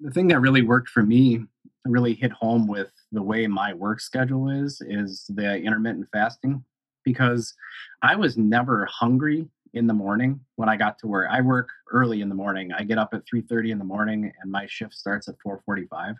the 0.00 0.10
thing 0.10 0.28
that 0.28 0.40
really 0.40 0.62
worked 0.62 0.88
for 0.88 1.02
me 1.02 1.44
really 1.84 2.14
hit 2.14 2.32
home 2.32 2.66
with 2.66 2.90
the 3.12 3.22
way 3.22 3.46
my 3.46 3.72
work 3.72 4.00
schedule 4.00 4.48
is 4.48 4.82
is 4.86 5.24
the 5.34 5.56
intermittent 5.56 6.06
fasting 6.12 6.64
because 7.04 7.54
I 8.02 8.16
was 8.16 8.36
never 8.36 8.86
hungry 8.86 9.48
in 9.74 9.86
the 9.86 9.94
morning 9.94 10.40
when 10.56 10.68
I 10.68 10.76
got 10.76 10.98
to 11.00 11.06
work. 11.06 11.28
I 11.30 11.40
work 11.40 11.68
early 11.90 12.20
in 12.20 12.28
the 12.28 12.34
morning. 12.34 12.72
I 12.72 12.84
get 12.84 12.98
up 12.98 13.12
at 13.12 13.24
3:30 13.26 13.72
in 13.72 13.78
the 13.78 13.84
morning 13.84 14.32
and 14.40 14.50
my 14.50 14.66
shift 14.66 14.94
starts 14.94 15.28
at 15.28 15.36
4:45. 15.44 16.16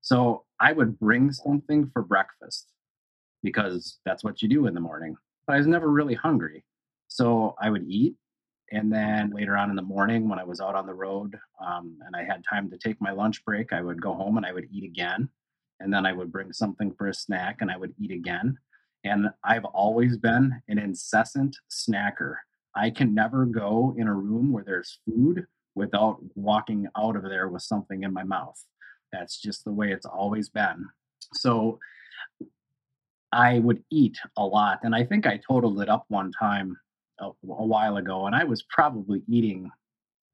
So 0.00 0.44
I 0.60 0.72
would 0.72 0.98
bring 0.98 1.32
something 1.32 1.90
for 1.92 2.02
breakfast 2.02 2.72
because 3.42 3.98
that's 4.04 4.24
what 4.24 4.42
you 4.42 4.48
do 4.48 4.66
in 4.66 4.74
the 4.74 4.80
morning. 4.80 5.16
But 5.46 5.54
I 5.54 5.58
was 5.58 5.66
never 5.66 5.90
really 5.90 6.14
hungry. 6.14 6.64
So 7.08 7.54
I 7.60 7.70
would 7.70 7.84
eat 7.86 8.16
and 8.72 8.90
then 8.90 9.30
later 9.30 9.56
on 9.56 9.68
in 9.68 9.76
the 9.76 9.82
morning, 9.82 10.28
when 10.28 10.38
I 10.38 10.44
was 10.44 10.60
out 10.60 10.74
on 10.74 10.86
the 10.86 10.94
road 10.94 11.38
um, 11.64 11.98
and 12.06 12.16
I 12.16 12.24
had 12.24 12.42
time 12.48 12.70
to 12.70 12.78
take 12.78 13.00
my 13.00 13.12
lunch 13.12 13.44
break, 13.44 13.72
I 13.72 13.82
would 13.82 14.00
go 14.00 14.14
home 14.14 14.38
and 14.38 14.46
I 14.46 14.52
would 14.52 14.66
eat 14.72 14.82
again. 14.82 15.28
And 15.78 15.92
then 15.92 16.06
I 16.06 16.12
would 16.14 16.32
bring 16.32 16.52
something 16.52 16.94
for 16.94 17.08
a 17.08 17.14
snack 17.14 17.58
and 17.60 17.70
I 17.70 17.76
would 17.76 17.92
eat 18.00 18.10
again. 18.10 18.56
And 19.04 19.28
I've 19.44 19.66
always 19.66 20.16
been 20.16 20.62
an 20.68 20.78
incessant 20.78 21.54
snacker. 21.70 22.36
I 22.74 22.88
can 22.88 23.14
never 23.14 23.44
go 23.44 23.94
in 23.98 24.08
a 24.08 24.14
room 24.14 24.52
where 24.52 24.64
there's 24.64 25.00
food 25.04 25.44
without 25.74 26.18
walking 26.34 26.86
out 26.96 27.16
of 27.16 27.24
there 27.24 27.48
with 27.48 27.62
something 27.62 28.04
in 28.04 28.12
my 28.12 28.22
mouth. 28.22 28.58
That's 29.12 29.38
just 29.38 29.64
the 29.64 29.72
way 29.72 29.92
it's 29.92 30.06
always 30.06 30.48
been. 30.48 30.86
So 31.34 31.78
I 33.32 33.60
would 33.60 33.82
eat 33.90 34.18
a 34.36 34.44
lot. 34.44 34.80
And 34.82 34.94
I 34.94 35.04
think 35.04 35.26
I 35.26 35.38
totaled 35.38 35.80
it 35.80 35.88
up 35.88 36.04
one 36.08 36.32
time 36.32 36.76
a, 37.20 37.26
a 37.26 37.30
while 37.66 37.96
ago, 37.96 38.26
and 38.26 38.34
I 38.34 38.44
was 38.44 38.64
probably 38.70 39.22
eating 39.28 39.70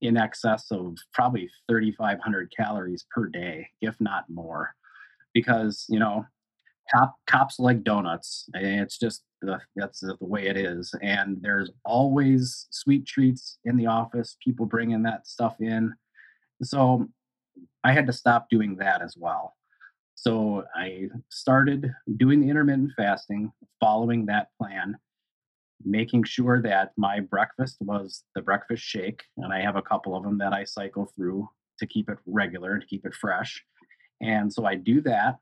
in 0.00 0.16
excess 0.16 0.66
of 0.70 0.96
probably 1.12 1.48
3,500 1.68 2.52
calories 2.56 3.04
per 3.10 3.26
day, 3.26 3.68
if 3.80 3.96
not 4.00 4.24
more, 4.28 4.74
because 5.34 5.84
you 5.88 5.98
know, 5.98 6.24
cop, 6.92 7.14
cops 7.26 7.58
like 7.58 7.82
donuts. 7.84 8.48
Eh, 8.54 8.82
it's 8.82 8.98
just 8.98 9.22
the, 9.42 9.60
that's 9.76 10.00
the 10.00 10.16
way 10.20 10.46
it 10.46 10.56
is, 10.56 10.94
and 11.02 11.38
there's 11.40 11.70
always 11.84 12.66
sweet 12.70 13.06
treats 13.06 13.58
in 13.64 13.76
the 13.76 13.86
office. 13.86 14.36
People 14.42 14.66
bringing 14.66 15.02
that 15.04 15.26
stuff 15.26 15.56
in, 15.60 15.94
so 16.62 17.08
I 17.84 17.92
had 17.92 18.06
to 18.06 18.12
stop 18.12 18.48
doing 18.50 18.76
that 18.76 19.02
as 19.02 19.14
well. 19.16 19.54
So 20.20 20.64
I 20.74 21.08
started 21.28 21.92
doing 22.16 22.40
the 22.40 22.50
intermittent 22.50 22.90
fasting, 22.96 23.52
following 23.78 24.26
that 24.26 24.48
plan, 24.60 24.98
making 25.84 26.24
sure 26.24 26.60
that 26.60 26.90
my 26.96 27.20
breakfast 27.20 27.76
was 27.80 28.24
the 28.34 28.42
breakfast 28.42 28.82
shake, 28.82 29.22
and 29.36 29.52
I 29.52 29.60
have 29.60 29.76
a 29.76 29.82
couple 29.82 30.16
of 30.16 30.24
them 30.24 30.36
that 30.38 30.52
I 30.52 30.64
cycle 30.64 31.08
through 31.14 31.48
to 31.78 31.86
keep 31.86 32.10
it 32.10 32.18
regular 32.26 32.72
and 32.72 32.80
to 32.80 32.86
keep 32.88 33.06
it 33.06 33.14
fresh. 33.14 33.64
And 34.20 34.52
so 34.52 34.66
I 34.66 34.74
do 34.74 35.00
that. 35.02 35.36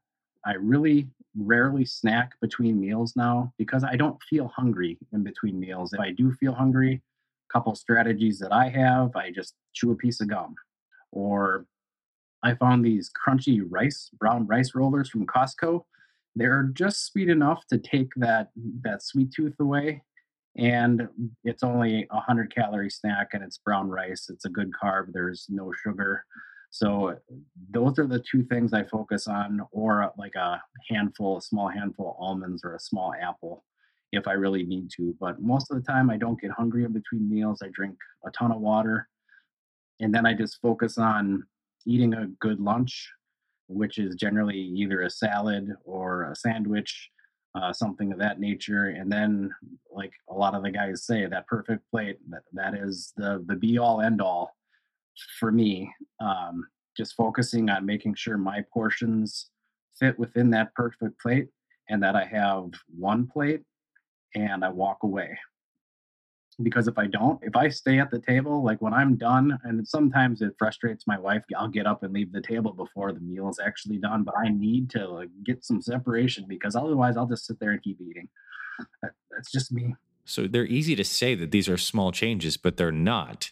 I 0.44 0.56
really 0.56 1.08
rarely 1.38 1.86
snack 1.86 2.32
between 2.42 2.78
meals 2.78 3.14
now 3.16 3.54
because 3.56 3.82
I 3.82 3.96
don't 3.96 4.22
feel 4.28 4.52
hungry 4.54 4.98
in 5.14 5.24
between 5.24 5.58
meals. 5.58 5.94
If 5.94 6.00
I 6.00 6.10
do 6.10 6.34
feel 6.34 6.52
hungry, 6.52 7.00
a 7.48 7.52
couple 7.52 7.74
strategies 7.76 8.38
that 8.40 8.52
I 8.52 8.68
have, 8.68 9.16
I 9.16 9.30
just 9.30 9.54
chew 9.72 9.92
a 9.92 9.96
piece 9.96 10.20
of 10.20 10.28
gum. 10.28 10.54
Or 11.12 11.64
I 12.46 12.54
found 12.54 12.84
these 12.84 13.10
crunchy 13.10 13.60
rice, 13.68 14.08
brown 14.20 14.46
rice 14.46 14.72
rollers 14.74 15.10
from 15.10 15.26
Costco. 15.26 15.84
They're 16.36 16.70
just 16.74 17.06
sweet 17.06 17.28
enough 17.28 17.66
to 17.70 17.78
take 17.78 18.10
that 18.16 18.50
that 18.82 19.02
sweet 19.02 19.32
tooth 19.32 19.58
away 19.58 20.02
and 20.56 21.08
it's 21.44 21.64
only 21.64 22.06
a 22.10 22.14
100 22.14 22.54
calorie 22.54 22.90
snack 22.90 23.30
and 23.32 23.42
it's 23.42 23.58
brown 23.58 23.88
rice. 23.88 24.28
It's 24.30 24.44
a 24.44 24.50
good 24.50 24.70
carb. 24.70 25.12
There's 25.12 25.46
no 25.48 25.72
sugar. 25.82 26.24
So 26.70 27.16
those 27.70 27.98
are 27.98 28.06
the 28.06 28.22
two 28.30 28.44
things 28.44 28.72
i 28.72 28.84
focus 28.84 29.26
on 29.26 29.60
or 29.72 30.12
like 30.18 30.34
a 30.34 30.60
handful 30.88 31.38
a 31.38 31.42
small 31.42 31.68
handful 31.68 32.10
of 32.10 32.16
almonds 32.18 32.62
or 32.64 32.74
a 32.74 32.80
small 32.80 33.14
apple 33.20 33.64
if 34.12 34.28
i 34.28 34.32
really 34.32 34.62
need 34.62 34.90
to. 34.96 35.16
But 35.18 35.42
most 35.42 35.70
of 35.70 35.76
the 35.76 35.92
time 35.92 36.10
i 36.10 36.16
don't 36.16 36.40
get 36.40 36.50
hungry 36.52 36.84
in 36.84 36.92
between 36.92 37.28
meals. 37.28 37.60
I 37.62 37.68
drink 37.72 37.96
a 38.24 38.30
ton 38.30 38.52
of 38.52 38.60
water 38.60 39.08
and 40.00 40.14
then 40.14 40.26
i 40.26 40.32
just 40.32 40.60
focus 40.60 40.96
on 40.96 41.44
eating 41.86 42.14
a 42.14 42.26
good 42.40 42.60
lunch 42.60 43.08
which 43.68 43.98
is 43.98 44.14
generally 44.14 44.58
either 44.58 45.02
a 45.02 45.10
salad 45.10 45.74
or 45.84 46.30
a 46.30 46.36
sandwich 46.36 47.10
uh, 47.54 47.72
something 47.72 48.12
of 48.12 48.18
that 48.18 48.38
nature. 48.38 48.88
And 48.88 49.10
then, 49.10 49.50
like 49.90 50.12
a 50.28 50.34
lot 50.34 50.54
of 50.54 50.62
the 50.62 50.70
guys 50.70 51.04
say, 51.04 51.26
that 51.26 51.46
perfect 51.46 51.90
plate 51.90 52.18
that, 52.28 52.42
that 52.52 52.74
is 52.74 53.12
the 53.16 53.42
the 53.46 53.56
be 53.56 53.78
all 53.78 54.00
end 54.00 54.20
all 54.20 54.54
for 55.38 55.50
me. 55.50 55.90
Um, 56.20 56.66
just 56.96 57.14
focusing 57.14 57.68
on 57.70 57.84
making 57.84 58.14
sure 58.14 58.38
my 58.38 58.64
portions 58.72 59.50
fit 59.98 60.18
within 60.18 60.50
that 60.50 60.74
perfect 60.74 61.20
plate, 61.20 61.48
and 61.88 62.02
that 62.02 62.14
I 62.14 62.24
have 62.24 62.70
one 62.94 63.26
plate 63.26 63.62
and 64.34 64.64
I 64.64 64.68
walk 64.68 64.98
away 65.02 65.38
because 66.62 66.88
if 66.88 66.96
I 66.96 67.06
don't, 67.06 67.38
if 67.42 67.54
I 67.54 67.68
stay 67.68 67.98
at 67.98 68.10
the 68.10 68.18
table, 68.18 68.64
like 68.64 68.80
when 68.80 68.94
I'm 68.94 69.16
done, 69.16 69.58
and 69.64 69.86
sometimes 69.86 70.40
it 70.40 70.54
frustrates 70.58 71.06
my 71.06 71.18
wife, 71.18 71.42
I'll 71.56 71.68
get 71.68 71.86
up 71.86 72.02
and 72.02 72.14
leave 72.14 72.32
the 72.32 72.40
table 72.40 72.72
before 72.72 73.12
the 73.12 73.20
meal 73.20 73.48
is 73.50 73.58
actually 73.64 73.98
done. 73.98 74.22
But 74.22 74.36
I 74.38 74.48
need 74.48 74.88
to 74.90 75.06
like, 75.06 75.28
get 75.44 75.64
some 75.64 75.82
separation 75.82 76.46
because 76.48 76.74
otherwise 76.74 77.16
I'll 77.16 77.26
just 77.26 77.46
sit 77.46 77.60
there 77.60 77.72
and 77.72 77.82
keep 77.82 78.00
eating. 78.00 78.28
That, 79.02 79.12
that's 79.30 79.52
just 79.52 79.70
me. 79.70 79.94
So 80.24 80.46
they're 80.46 80.66
easy 80.66 80.96
to 80.96 81.04
say 81.04 81.34
that 81.34 81.50
these 81.50 81.68
are 81.68 81.76
small 81.76 82.10
changes, 82.10 82.56
but 82.56 82.78
they're 82.78 82.90
not. 82.90 83.50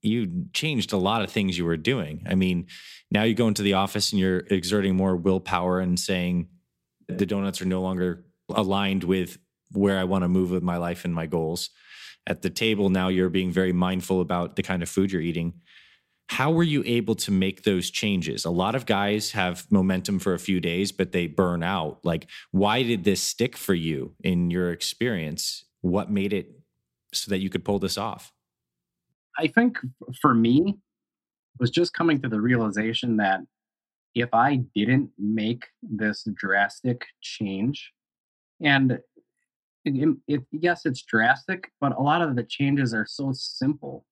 You 0.00 0.46
changed 0.52 0.92
a 0.92 0.96
lot 0.96 1.22
of 1.22 1.30
things 1.30 1.58
you 1.58 1.64
were 1.64 1.76
doing. 1.76 2.24
I 2.28 2.36
mean, 2.36 2.66
now 3.10 3.24
you 3.24 3.34
go 3.34 3.48
into 3.48 3.62
the 3.62 3.74
office 3.74 4.12
and 4.12 4.20
you're 4.20 4.44
exerting 4.48 4.94
more 4.94 5.16
willpower 5.16 5.80
and 5.80 5.98
saying 5.98 6.48
the 7.08 7.26
donuts 7.26 7.60
are 7.60 7.66
no 7.66 7.82
longer 7.82 8.24
aligned 8.48 9.02
with 9.04 9.38
where 9.72 9.98
I 9.98 10.04
want 10.04 10.22
to 10.22 10.28
move 10.28 10.52
with 10.52 10.62
my 10.62 10.76
life 10.76 11.04
and 11.04 11.12
my 11.12 11.26
goals 11.26 11.70
at 12.26 12.42
the 12.42 12.50
table 12.50 12.88
now 12.88 13.08
you're 13.08 13.28
being 13.28 13.50
very 13.50 13.72
mindful 13.72 14.20
about 14.20 14.56
the 14.56 14.62
kind 14.62 14.82
of 14.82 14.88
food 14.88 15.12
you're 15.12 15.22
eating. 15.22 15.54
How 16.28 16.50
were 16.50 16.62
you 16.62 16.82
able 16.86 17.14
to 17.16 17.30
make 17.30 17.64
those 17.64 17.90
changes? 17.90 18.44
A 18.44 18.50
lot 18.50 18.74
of 18.74 18.86
guys 18.86 19.32
have 19.32 19.70
momentum 19.70 20.18
for 20.18 20.34
a 20.34 20.38
few 20.38 20.60
days 20.60 20.92
but 20.92 21.12
they 21.12 21.26
burn 21.26 21.62
out. 21.62 22.00
Like 22.04 22.28
why 22.50 22.82
did 22.82 23.04
this 23.04 23.22
stick 23.22 23.56
for 23.56 23.74
you 23.74 24.14
in 24.22 24.50
your 24.50 24.72
experience? 24.72 25.64
What 25.80 26.10
made 26.10 26.32
it 26.32 26.60
so 27.12 27.30
that 27.30 27.40
you 27.40 27.50
could 27.50 27.64
pull 27.64 27.78
this 27.78 27.98
off? 27.98 28.32
I 29.38 29.46
think 29.46 29.78
for 30.20 30.34
me 30.34 30.78
was 31.58 31.70
just 31.70 31.92
coming 31.92 32.20
to 32.22 32.28
the 32.28 32.40
realization 32.40 33.16
that 33.16 33.40
if 34.14 34.28
i 34.32 34.56
didn't 34.74 35.10
make 35.18 35.64
this 35.82 36.26
drastic 36.34 37.04
change 37.20 37.92
and 38.60 38.98
it, 39.84 40.16
it, 40.28 40.42
yes, 40.52 40.86
it's 40.86 41.02
drastic, 41.02 41.70
but 41.80 41.96
a 41.96 42.02
lot 42.02 42.22
of 42.22 42.36
the 42.36 42.44
changes 42.44 42.94
are 42.94 43.06
so 43.06 43.32
simple 43.32 44.04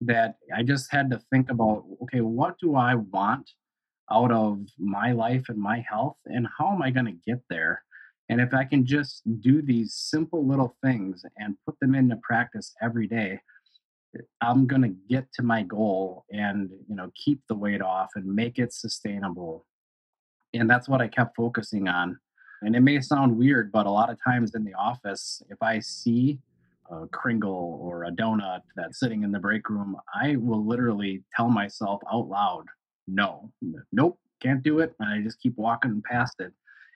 that 0.00 0.36
I 0.54 0.62
just 0.62 0.90
had 0.90 1.10
to 1.10 1.20
think 1.30 1.50
about 1.50 1.84
okay, 2.02 2.20
what 2.20 2.56
do 2.58 2.74
I 2.74 2.94
want 2.94 3.50
out 4.10 4.32
of 4.32 4.66
my 4.78 5.12
life 5.12 5.44
and 5.48 5.58
my 5.58 5.84
health 5.88 6.16
and 6.26 6.48
how 6.58 6.72
am 6.72 6.82
i 6.82 6.90
going 6.90 7.06
to 7.06 7.16
get 7.26 7.40
there? 7.48 7.82
And 8.28 8.40
if 8.40 8.54
i 8.54 8.64
can 8.64 8.86
just 8.86 9.22
do 9.40 9.60
these 9.60 9.94
simple 9.94 10.46
little 10.46 10.76
things 10.84 11.24
and 11.36 11.56
put 11.66 11.78
them 11.80 11.94
into 11.94 12.16
practice 12.22 12.72
every 12.80 13.06
day 13.06 13.40
i'm 14.40 14.66
going 14.66 14.82
to 14.82 14.94
get 15.08 15.26
to 15.34 15.42
my 15.42 15.62
goal 15.62 16.24
and 16.30 16.70
you 16.88 16.96
know 16.96 17.10
keep 17.14 17.40
the 17.48 17.54
weight 17.54 17.82
off 17.82 18.10
and 18.14 18.24
make 18.24 18.58
it 18.58 18.72
sustainable. 18.72 19.66
And 20.54 20.68
that's 20.68 20.88
what 20.88 21.00
i 21.00 21.08
kept 21.08 21.36
focusing 21.36 21.88
on 21.88 22.18
and 22.62 22.76
it 22.76 22.80
may 22.80 23.00
sound 23.00 23.36
weird 23.36 23.70
but 23.72 23.86
a 23.86 23.90
lot 23.90 24.10
of 24.10 24.18
times 24.22 24.54
in 24.54 24.64
the 24.64 24.74
office 24.74 25.42
if 25.50 25.58
i 25.62 25.78
see 25.78 26.38
a 26.90 27.06
kringle 27.08 27.78
or 27.82 28.04
a 28.04 28.10
donut 28.10 28.60
that's 28.76 28.98
sitting 28.98 29.22
in 29.22 29.32
the 29.32 29.38
break 29.38 29.68
room 29.68 29.96
i 30.14 30.36
will 30.36 30.64
literally 30.64 31.22
tell 31.36 31.48
myself 31.48 32.00
out 32.12 32.28
loud 32.28 32.64
no, 33.10 33.50
nope, 33.92 34.18
can't 34.40 34.62
do 34.62 34.78
it. 34.80 34.94
And 35.00 35.08
I 35.08 35.20
just 35.22 35.40
keep 35.40 35.56
walking 35.56 36.02
past 36.08 36.36
it. 36.40 36.52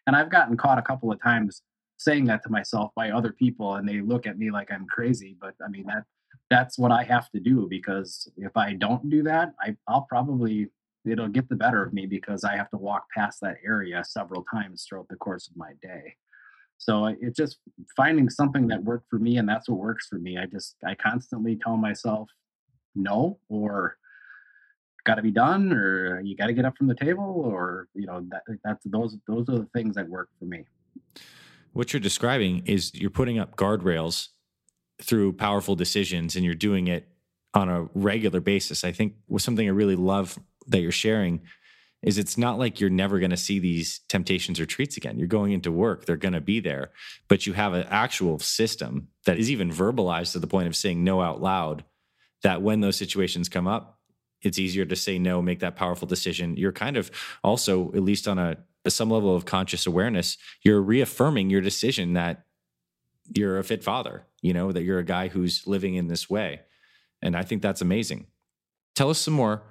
And 0.06 0.14
I've 0.14 0.30
gotten 0.30 0.56
caught 0.56 0.78
a 0.78 0.83
couple 0.83 1.11
of 1.11 1.23
times 1.23 1.62
saying 1.97 2.26
that 2.26 2.42
to 2.42 2.50
myself 2.50 2.90
by 2.94 3.11
other 3.11 3.33
people 3.33 3.76
and 3.76 3.88
they 3.88 4.00
look 4.00 4.26
at 4.26 4.38
me 4.38 4.50
like 4.50 4.71
I'm 4.71 4.87
crazy. 4.87 5.37
But 5.40 5.54
I 5.64 5.68
mean, 5.68 5.87
that 5.87 6.04
that's 6.50 6.78
what 6.78 6.92
I 6.92 7.04
have 7.04 7.30
to 7.30 7.40
do 7.40 7.66
because 7.68 8.30
if 8.37 8.56
I 8.56 8.75
don't 8.75 9.09
do 9.09 9.23
that, 9.23 9.54
I, 9.61 9.76
I'll 9.88 10.06
probably, 10.09 10.68
it'll 11.07 11.29
get 11.29 11.49
the 11.49 11.57
better 11.57 11.83
of 11.83 11.93
me 11.93 12.07
because 12.07 12.45
I 12.45 12.57
have 12.57 12.71
to 12.71 12.77
walk 12.77 13.07
past 13.15 13.41
that 13.43 13.57
area 13.65 14.03
several 14.05 14.45
times 14.53 14.87
throughout 14.89 15.09
the 15.09 15.17
course 15.17 15.49
of 15.49 15.57
my 15.57 15.73
day. 15.83 16.17
So 16.79 17.07
it's 17.07 17.37
just 17.37 17.59
finding 17.97 18.29
something 18.29 18.69
that 18.69 18.83
worked 18.83 19.09
for 19.09 19.19
me 19.19 19.37
and 19.37 19.49
that's 19.49 19.69
what 19.69 19.79
works 19.79 20.07
for 20.09 20.19
me. 20.19 20.39
I 20.39 20.47
just, 20.47 20.77
I 20.87 20.95
constantly 20.95 21.57
tell 21.57 21.77
myself 21.77 22.29
no 22.95 23.39
or 23.49 23.97
got 25.05 25.17
to 25.17 25.23
be 25.23 25.31
done 25.31 25.73
or 25.73 26.21
you 26.23 26.37
got 26.37 26.47
to 26.47 26.53
get 26.53 26.65
up 26.65 26.77
from 26.77 26.87
the 26.87 26.95
table 26.95 27.43
or 27.45 27.89
you 27.95 28.07
know 28.07 28.25
that 28.31 28.43
that's 28.65 28.83
those 28.87 29.17
those 29.29 29.49
are 29.49 29.59
the 29.59 29.69
things 29.75 29.95
that 29.95 30.09
work 30.09 30.29
for 30.39 30.47
me 30.47 30.65
what 31.73 31.93
you're 31.93 32.01
describing 32.01 32.63
is 32.67 32.91
you're 32.95 33.11
putting 33.11 33.39
up 33.39 33.57
guardrails 33.57 34.29
through 35.03 35.33
powerful 35.33 35.75
decisions 35.75 36.37
and 36.37 36.45
you're 36.45 36.55
doing 36.55 36.87
it 36.87 37.09
on 37.53 37.69
a 37.69 37.87
regular 37.95 38.41
basis 38.41 38.83
i 38.83 38.91
think 38.91 39.15
was 39.29 39.45
something 39.45 39.69
i 39.69 39.71
really 39.71 39.97
love 39.97 40.39
that 40.66 40.80
you're 40.80 40.92
sharing 40.92 41.40
is 42.02 42.18
it's 42.18 42.37
not 42.37 42.59
like 42.59 42.80
you're 42.80 42.90
never 42.90 43.18
going 43.18 43.30
to 43.30 43.37
see 43.37 43.59
these 43.59 44.00
temptations 44.09 44.61
or 44.61 44.66
treats 44.66 44.97
again 44.97 45.18
you're 45.18 45.28
going 45.28 45.52
into 45.52 45.73
work 45.73 46.04
they're 46.04 46.16
going 46.16 46.35
to 46.35 46.40
be 46.40 46.61
there 46.61 46.90
but 47.28 47.47
you 47.47 47.52
have 47.52 47.73
an 47.73 47.87
actual 47.88 48.38
system 48.38 49.09
that 49.25 49.38
is 49.38 49.50
even 49.50 49.71
verbalized 49.71 50.33
to 50.33 50.38
the 50.38 50.47
point 50.47 50.66
of 50.66 50.76
saying 50.76 51.02
no 51.02 51.23
out 51.23 51.40
loud 51.40 51.85
that 52.42 52.62
when 52.62 52.80
those 52.80 52.97
situations 52.97 53.49
come 53.49 53.66
up 53.66 53.94
it's 54.44 54.59
easier 54.59 54.85
to 54.85 54.97
say 54.97 55.18
no, 55.18 55.42
make 55.42 55.61
that 55.61 55.76
powerful 55.76 56.06
decision. 56.06 56.56
You're 56.56 56.73
kind 56.73 56.97
of 56.97 57.11
also, 57.42 57.88
at 57.92 58.02
least 58.02 58.28
on 58.28 58.38
a, 58.38 58.56
some 58.88 59.11
level 59.11 59.35
of 59.35 59.47
conscious 59.47 59.87
awareness, 59.87 60.37
you're 60.62 60.80
reaffirming 60.80 61.50
your 61.50 61.62
decision 61.62 62.12
that 62.14 62.44
you're 63.35 63.59
a 63.59 63.64
fit 63.64 63.83
father, 63.83 64.26
you 64.42 64.52
know, 64.52 64.71
that 64.71 64.83
you're 64.83 64.99
a 64.99 65.04
guy 65.04 65.28
who's 65.28 65.66
living 65.66 65.94
in 65.94 66.09
this 66.09 66.28
way. 66.28 66.61
And 67.23 67.35
I 67.35 67.42
think 67.42 67.62
that's 67.62 67.80
amazing. 67.80 68.26
Tell 68.94 69.09
us 69.09 69.18
some 69.18 69.35
more 69.35 69.62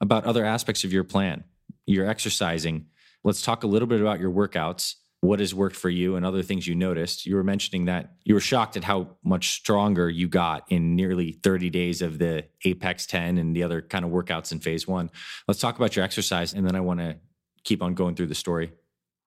about 0.00 0.24
other 0.24 0.44
aspects 0.44 0.84
of 0.84 0.92
your 0.92 1.04
plan. 1.04 1.44
You're 1.86 2.08
exercising. 2.08 2.86
Let's 3.24 3.42
talk 3.42 3.64
a 3.64 3.66
little 3.66 3.88
bit 3.88 4.00
about 4.00 4.20
your 4.20 4.30
workouts 4.30 4.94
what 5.20 5.40
has 5.40 5.54
worked 5.54 5.76
for 5.76 5.90
you 5.90 6.16
and 6.16 6.24
other 6.24 6.42
things 6.42 6.66
you 6.66 6.74
noticed. 6.74 7.26
You 7.26 7.36
were 7.36 7.44
mentioning 7.44 7.86
that 7.86 8.12
you 8.24 8.34
were 8.34 8.40
shocked 8.40 8.76
at 8.76 8.84
how 8.84 9.16
much 9.24 9.50
stronger 9.50 10.08
you 10.08 10.28
got 10.28 10.64
in 10.68 10.94
nearly 10.94 11.32
30 11.32 11.70
days 11.70 12.02
of 12.02 12.18
the 12.18 12.44
Apex 12.64 13.06
10 13.06 13.38
and 13.38 13.54
the 13.54 13.62
other 13.62 13.82
kind 13.82 14.04
of 14.04 14.10
workouts 14.10 14.52
in 14.52 14.60
phase 14.60 14.86
one. 14.86 15.10
Let's 15.48 15.60
talk 15.60 15.76
about 15.76 15.96
your 15.96 16.04
exercise, 16.04 16.52
and 16.52 16.66
then 16.66 16.76
I 16.76 16.80
want 16.80 17.00
to 17.00 17.16
keep 17.64 17.82
on 17.82 17.94
going 17.94 18.14
through 18.14 18.26
the 18.26 18.34
story. 18.34 18.72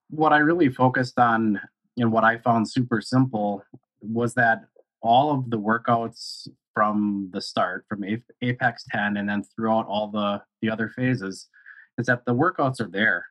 What 0.10 0.32
I 0.32 0.38
really 0.38 0.70
focused 0.70 1.20
on 1.20 1.60
and 1.98 2.12
what 2.12 2.24
I 2.24 2.38
found 2.38 2.70
super 2.70 3.02
simple 3.02 3.64
was 4.02 4.34
that 4.36 4.62
all 5.02 5.32
of 5.32 5.50
the 5.50 5.60
workouts 5.60 6.48
from 6.80 7.30
the 7.34 7.42
start, 7.42 7.84
from 7.90 8.06
Apex 8.42 8.86
10, 8.90 9.18
and 9.18 9.28
then 9.28 9.44
throughout 9.44 9.86
all 9.88 10.08
the, 10.08 10.42
the 10.62 10.70
other 10.70 10.88
phases, 10.88 11.50
is 11.98 12.06
that 12.06 12.24
the 12.24 12.34
workouts 12.34 12.80
are 12.80 12.90
there. 12.90 13.26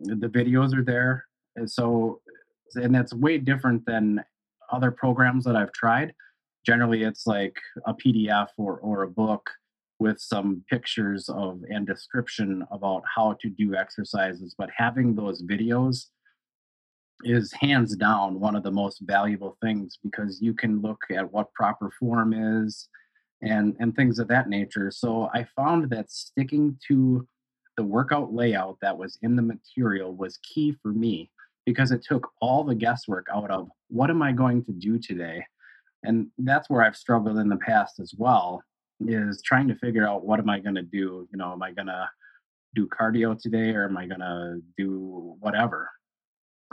The 0.00 0.26
videos 0.28 0.76
are 0.76 0.82
there 0.82 1.24
and 1.58 1.70
so, 1.70 2.20
and 2.74 2.94
that's 2.94 3.12
way 3.12 3.38
different 3.38 3.84
than 3.86 4.24
other 4.72 4.90
programs 4.90 5.44
that 5.44 5.56
I've 5.56 5.72
tried. 5.72 6.12
Generally, 6.66 7.04
it's 7.04 7.26
like 7.26 7.56
a 7.86 7.94
PDF 7.94 8.48
or, 8.56 8.78
or 8.78 9.02
a 9.02 9.08
book 9.08 9.48
with 9.98 10.18
some 10.20 10.64
pictures 10.70 11.28
of 11.28 11.60
and 11.68 11.86
description 11.86 12.64
about 12.70 13.02
how 13.14 13.36
to 13.40 13.48
do 13.50 13.74
exercises. 13.74 14.54
But 14.56 14.70
having 14.76 15.14
those 15.14 15.42
videos 15.42 16.06
is 17.24 17.52
hands 17.52 17.96
down 17.96 18.38
one 18.38 18.54
of 18.54 18.62
the 18.62 18.70
most 18.70 19.00
valuable 19.00 19.56
things 19.62 19.98
because 20.02 20.40
you 20.40 20.54
can 20.54 20.80
look 20.80 21.00
at 21.10 21.32
what 21.32 21.52
proper 21.54 21.90
form 21.98 22.32
is 22.64 22.88
and 23.42 23.76
and 23.80 23.94
things 23.94 24.18
of 24.18 24.28
that 24.28 24.48
nature. 24.48 24.90
So 24.90 25.30
I 25.34 25.46
found 25.56 25.90
that 25.90 26.10
sticking 26.10 26.78
to 26.88 27.26
the 27.76 27.84
workout 27.84 28.32
layout 28.32 28.78
that 28.82 28.96
was 28.96 29.18
in 29.22 29.36
the 29.36 29.42
material 29.42 30.14
was 30.14 30.38
key 30.38 30.74
for 30.82 30.92
me 30.92 31.30
because 31.64 31.92
it 31.92 32.02
took 32.02 32.28
all 32.40 32.64
the 32.64 32.74
guesswork 32.74 33.26
out 33.32 33.50
of 33.50 33.68
what 33.88 34.10
am 34.10 34.22
I 34.22 34.32
going 34.32 34.64
to 34.64 34.72
do 34.72 34.98
today? 34.98 35.44
And 36.02 36.28
that's 36.38 36.70
where 36.70 36.82
I've 36.82 36.96
struggled 36.96 37.38
in 37.38 37.48
the 37.48 37.56
past 37.56 38.00
as 38.00 38.14
well 38.16 38.62
is 39.06 39.42
trying 39.42 39.68
to 39.68 39.76
figure 39.76 40.06
out 40.06 40.24
what 40.24 40.40
am 40.40 40.50
I 40.50 40.58
going 40.58 40.74
to 40.74 40.82
do? 40.82 41.28
You 41.30 41.38
know, 41.38 41.52
am 41.52 41.62
I 41.62 41.72
going 41.72 41.86
to 41.86 42.08
do 42.74 42.88
cardio 42.88 43.40
today 43.40 43.70
or 43.70 43.84
am 43.84 43.96
I 43.96 44.06
going 44.06 44.20
to 44.20 44.60
do 44.76 45.36
whatever? 45.40 45.90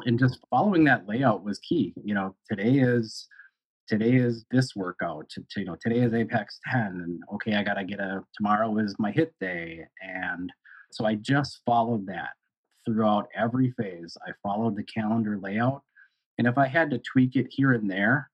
And 0.05 0.19
just 0.19 0.39
following 0.49 0.83
that 0.85 1.07
layout 1.07 1.43
was 1.43 1.59
key. 1.59 1.93
You 2.03 2.15
know, 2.15 2.35
today 2.49 2.79
is 2.79 3.27
today 3.87 4.15
is 4.15 4.45
this 4.51 4.75
workout 4.75 5.29
to, 5.29 5.43
to, 5.51 5.59
you 5.59 5.65
know 5.67 5.77
today 5.79 5.99
is 5.99 6.11
apex 6.11 6.59
10 6.71 6.81
and 6.81 7.21
okay 7.31 7.53
i 7.53 7.61
gotta 7.61 7.83
get 7.83 7.99
a 7.99 8.19
tomorrow 8.35 8.79
is 8.79 8.95
my 8.97 9.11
HIIT 9.11 9.29
day 9.39 9.85
and 10.01 10.51
so 10.91 11.05
i 11.05 11.13
just 11.13 11.61
followed 11.67 12.07
that 12.07 12.29
throughout 12.85 13.27
every 13.35 13.71
phase. 13.71 14.15
I 14.25 14.31
followed 14.43 14.75
the 14.75 14.83
calendar 14.83 15.39
layout. 15.41 15.81
And 16.37 16.47
if 16.47 16.57
I 16.57 16.67
had 16.67 16.89
to 16.91 16.99
tweak 16.99 17.35
it 17.35 17.47
here 17.49 17.73
and 17.73 17.89
there, 17.89 18.29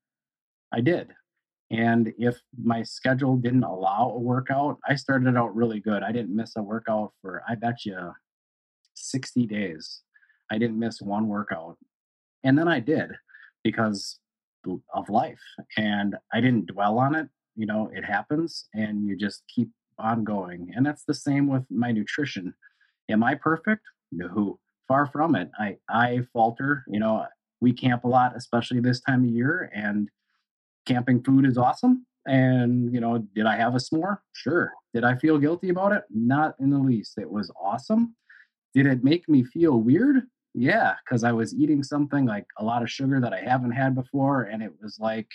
I 0.71 0.81
did. 0.81 1.09
And 1.71 2.13
if 2.17 2.37
my 2.61 2.83
schedule 2.83 3.37
didn't 3.37 3.63
allow 3.63 4.11
a 4.13 4.19
workout, 4.19 4.77
I 4.87 4.95
started 4.95 5.37
out 5.37 5.55
really 5.55 5.79
good. 5.79 6.03
I 6.03 6.11
didn't 6.11 6.35
miss 6.35 6.55
a 6.57 6.61
workout 6.61 7.13
for, 7.21 7.43
I 7.47 7.55
bet 7.55 7.85
you, 7.85 8.11
60 8.95 9.45
days. 9.47 10.01
I 10.51 10.57
didn't 10.57 10.79
miss 10.79 11.01
one 11.01 11.27
workout. 11.27 11.77
And 12.43 12.57
then 12.57 12.67
I 12.67 12.79
did 12.79 13.11
because 13.63 14.19
of 14.93 15.09
life. 15.09 15.41
And 15.77 16.15
I 16.33 16.41
didn't 16.41 16.67
dwell 16.67 16.99
on 16.99 17.15
it. 17.15 17.27
You 17.55 17.65
know, 17.65 17.89
it 17.93 18.03
happens 18.03 18.67
and 18.73 19.07
you 19.07 19.15
just 19.15 19.43
keep 19.53 19.69
on 19.97 20.23
going. 20.23 20.71
And 20.75 20.85
that's 20.85 21.05
the 21.05 21.13
same 21.13 21.47
with 21.47 21.63
my 21.69 21.91
nutrition. 21.91 22.53
Am 23.09 23.23
I 23.23 23.35
perfect? 23.35 23.83
No, 24.11 24.59
far 24.87 25.07
from 25.07 25.35
it. 25.35 25.49
I 25.57 25.77
I 25.89 26.21
falter. 26.33 26.83
You 26.87 26.99
know, 26.99 27.25
we 27.61 27.71
camp 27.73 28.03
a 28.03 28.07
lot, 28.07 28.35
especially 28.35 28.79
this 28.79 29.01
time 29.01 29.23
of 29.23 29.29
year, 29.29 29.71
and 29.73 30.09
camping 30.85 31.23
food 31.23 31.45
is 31.45 31.57
awesome. 31.57 32.05
And 32.25 32.93
you 32.93 32.99
know, 32.99 33.19
did 33.35 33.45
I 33.45 33.55
have 33.55 33.75
a 33.75 33.79
s'more? 33.79 34.19
Sure. 34.33 34.71
Did 34.93 35.03
I 35.03 35.15
feel 35.15 35.37
guilty 35.37 35.69
about 35.69 35.93
it? 35.93 36.03
Not 36.09 36.55
in 36.59 36.69
the 36.69 36.79
least. 36.79 37.17
It 37.17 37.29
was 37.29 37.51
awesome. 37.61 38.15
Did 38.73 38.85
it 38.85 39.03
make 39.03 39.27
me 39.27 39.43
feel 39.43 39.81
weird? 39.81 40.23
Yeah, 40.53 40.95
because 41.03 41.23
I 41.23 41.31
was 41.31 41.53
eating 41.53 41.83
something 41.83 42.25
like 42.25 42.45
a 42.57 42.63
lot 42.63 42.81
of 42.81 42.91
sugar 42.91 43.21
that 43.21 43.33
I 43.33 43.39
haven't 43.39 43.71
had 43.71 43.95
before, 43.95 44.43
and 44.43 44.61
it 44.61 44.73
was 44.81 44.99
like, 44.99 45.29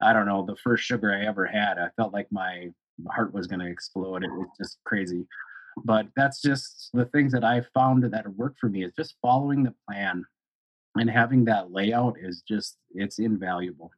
I 0.00 0.12
don't 0.12 0.26
know, 0.26 0.44
the 0.46 0.56
first 0.56 0.84
sugar 0.84 1.12
I 1.12 1.26
ever 1.26 1.44
had. 1.44 1.78
I 1.78 1.88
felt 1.96 2.12
like 2.12 2.28
my 2.30 2.68
heart 3.10 3.34
was 3.34 3.46
going 3.46 3.60
to 3.60 3.66
explode. 3.66 4.22
It 4.22 4.30
was 4.30 4.48
just 4.58 4.78
crazy 4.84 5.26
but 5.84 6.06
that's 6.16 6.40
just 6.40 6.90
the 6.92 7.04
things 7.06 7.32
that 7.32 7.44
i 7.44 7.60
found 7.74 8.02
that 8.04 8.28
worked 8.36 8.58
for 8.58 8.68
me 8.68 8.84
is 8.84 8.92
just 8.96 9.16
following 9.22 9.62
the 9.62 9.74
plan 9.86 10.24
and 10.96 11.10
having 11.10 11.44
that 11.44 11.72
layout 11.72 12.16
is 12.20 12.42
just 12.46 12.78
it's 12.94 13.18
invaluable 13.18 13.90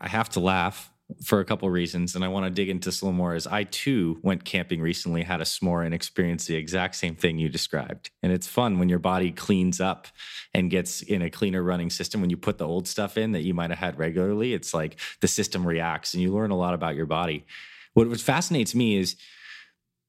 i 0.00 0.08
have 0.08 0.28
to 0.28 0.40
laugh 0.40 0.92
for 1.24 1.40
a 1.40 1.44
couple 1.44 1.68
reasons 1.70 2.14
and 2.14 2.22
i 2.22 2.28
want 2.28 2.44
to 2.44 2.50
dig 2.50 2.68
into 2.68 2.92
some 2.92 3.14
more 3.14 3.34
as 3.34 3.46
i 3.46 3.64
too 3.64 4.18
went 4.22 4.44
camping 4.44 4.80
recently 4.80 5.22
had 5.22 5.40
a 5.40 5.44
s'more 5.44 5.84
and 5.84 5.94
experienced 5.94 6.48
the 6.48 6.54
exact 6.54 6.94
same 6.94 7.14
thing 7.14 7.38
you 7.38 7.48
described. 7.48 8.10
And 8.22 8.32
it's 8.32 8.46
fun 8.46 8.78
when 8.78 8.88
your 8.88 8.98
body 8.98 9.32
cleans 9.32 9.80
up 9.80 10.08
and 10.54 10.70
gets 10.70 11.02
in 11.02 11.22
a 11.22 11.30
cleaner 11.30 11.62
running 11.62 11.90
system. 11.90 12.20
When 12.20 12.30
you 12.30 12.36
put 12.36 12.58
the 12.58 12.66
old 12.66 12.88
stuff 12.88 13.16
in 13.16 13.32
that 13.32 13.42
you 13.42 13.54
might 13.54 13.70
have 13.70 13.78
had 13.78 13.98
regularly 13.98 14.54
it's 14.54 14.74
like 14.74 14.98
the 15.20 15.28
system 15.28 15.66
reacts 15.66 16.14
and 16.14 16.22
you 16.22 16.32
learn 16.32 16.50
a 16.50 16.56
lot 16.56 16.74
about 16.74 16.94
your 16.94 17.06
body. 17.06 17.46
What, 17.94 18.08
what 18.08 18.20
fascinates 18.20 18.74
me 18.74 18.96
is 18.96 19.16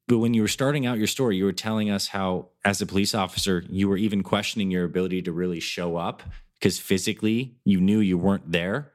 but 0.07 0.17
when 0.17 0.33
you 0.33 0.41
were 0.41 0.47
starting 0.47 0.87
out 0.87 0.97
your 0.97 1.05
story, 1.05 1.37
you 1.37 1.45
were 1.45 1.53
telling 1.53 1.91
us 1.91 2.07
how, 2.07 2.47
as 2.65 2.81
a 2.81 2.87
police 2.87 3.13
officer, 3.13 3.63
you 3.69 3.87
were 3.87 3.95
even 3.95 4.23
questioning 4.23 4.71
your 4.71 4.83
ability 4.83 5.21
to 5.21 5.31
really 5.31 5.59
show 5.59 5.97
up 5.97 6.23
because 6.59 6.79
physically 6.79 7.57
you 7.63 7.79
knew 7.79 7.99
you 7.99 8.17
weren't 8.17 8.51
there. 8.51 8.91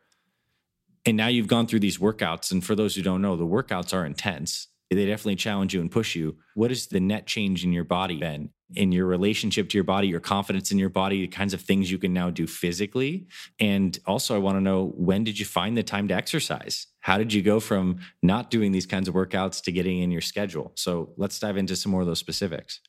And 1.07 1.17
now 1.17 1.29
you've 1.29 1.49
gone 1.49 1.67
through 1.67 1.81
these 1.81 1.99
workouts. 1.99 2.51
And 2.51 2.65
for 2.65 2.75
those 2.75 2.95
who 2.95 3.03
don't 3.03 3.21
know, 3.21 3.37
the 3.37 3.47
workouts 3.47 3.93
are 3.93 4.07
intense. 4.07 4.69
they 4.91 5.07
definitely 5.07 5.37
challenge 5.37 5.75
you 5.75 5.81
and 5.81 5.91
push 5.91 6.15
you. 6.15 6.37
What 6.55 6.71
is 6.71 6.87
the 6.87 7.01
net 7.01 7.27
change 7.27 7.65
in 7.65 7.73
your 7.73 7.85
body 7.85 8.19
been? 8.19 8.51
In 8.77 8.93
your 8.93 9.07
relationship 9.07 9.69
to 9.71 9.77
your 9.77 9.85
body, 9.85 10.09
your 10.09 10.21
confidence 10.21 10.71
in 10.71 10.79
your 10.79 10.89
body, 10.89 11.21
the 11.21 11.29
kinds 11.29 11.53
of 11.53 11.61
things 11.61 11.91
you 11.91 11.99
can 11.99 12.13
now 12.13 12.31
do 12.31 12.47
physically? 12.47 13.27
And 13.61 13.99
also, 14.07 14.35
I 14.35 14.39
want 14.39 14.57
to 14.57 14.61
know 14.61 14.93
when 14.97 15.25
did 15.25 15.39
you 15.39 15.45
find 15.45 15.77
the 15.77 15.83
time 15.83 16.09
to 16.09 16.15
exercise? 16.15 16.87
How 17.01 17.19
did 17.19 17.33
you 17.33 17.43
go 17.43 17.61
from 17.61 17.99
not 18.23 18.51
doing 18.51 18.73
these 18.73 18.87
kinds 18.87 19.09
of 19.09 19.15
workouts 19.15 19.63
to 19.65 19.73
getting 19.73 19.99
in 19.99 20.11
your 20.11 20.23
schedule? 20.23 20.73
So 20.77 21.13
let's 21.17 21.39
dive 21.39 21.57
into 21.57 21.77
some 21.77 21.93
more 21.93 22.01
of 22.01 22.07
those 22.07 22.21
specifics. 22.21 22.81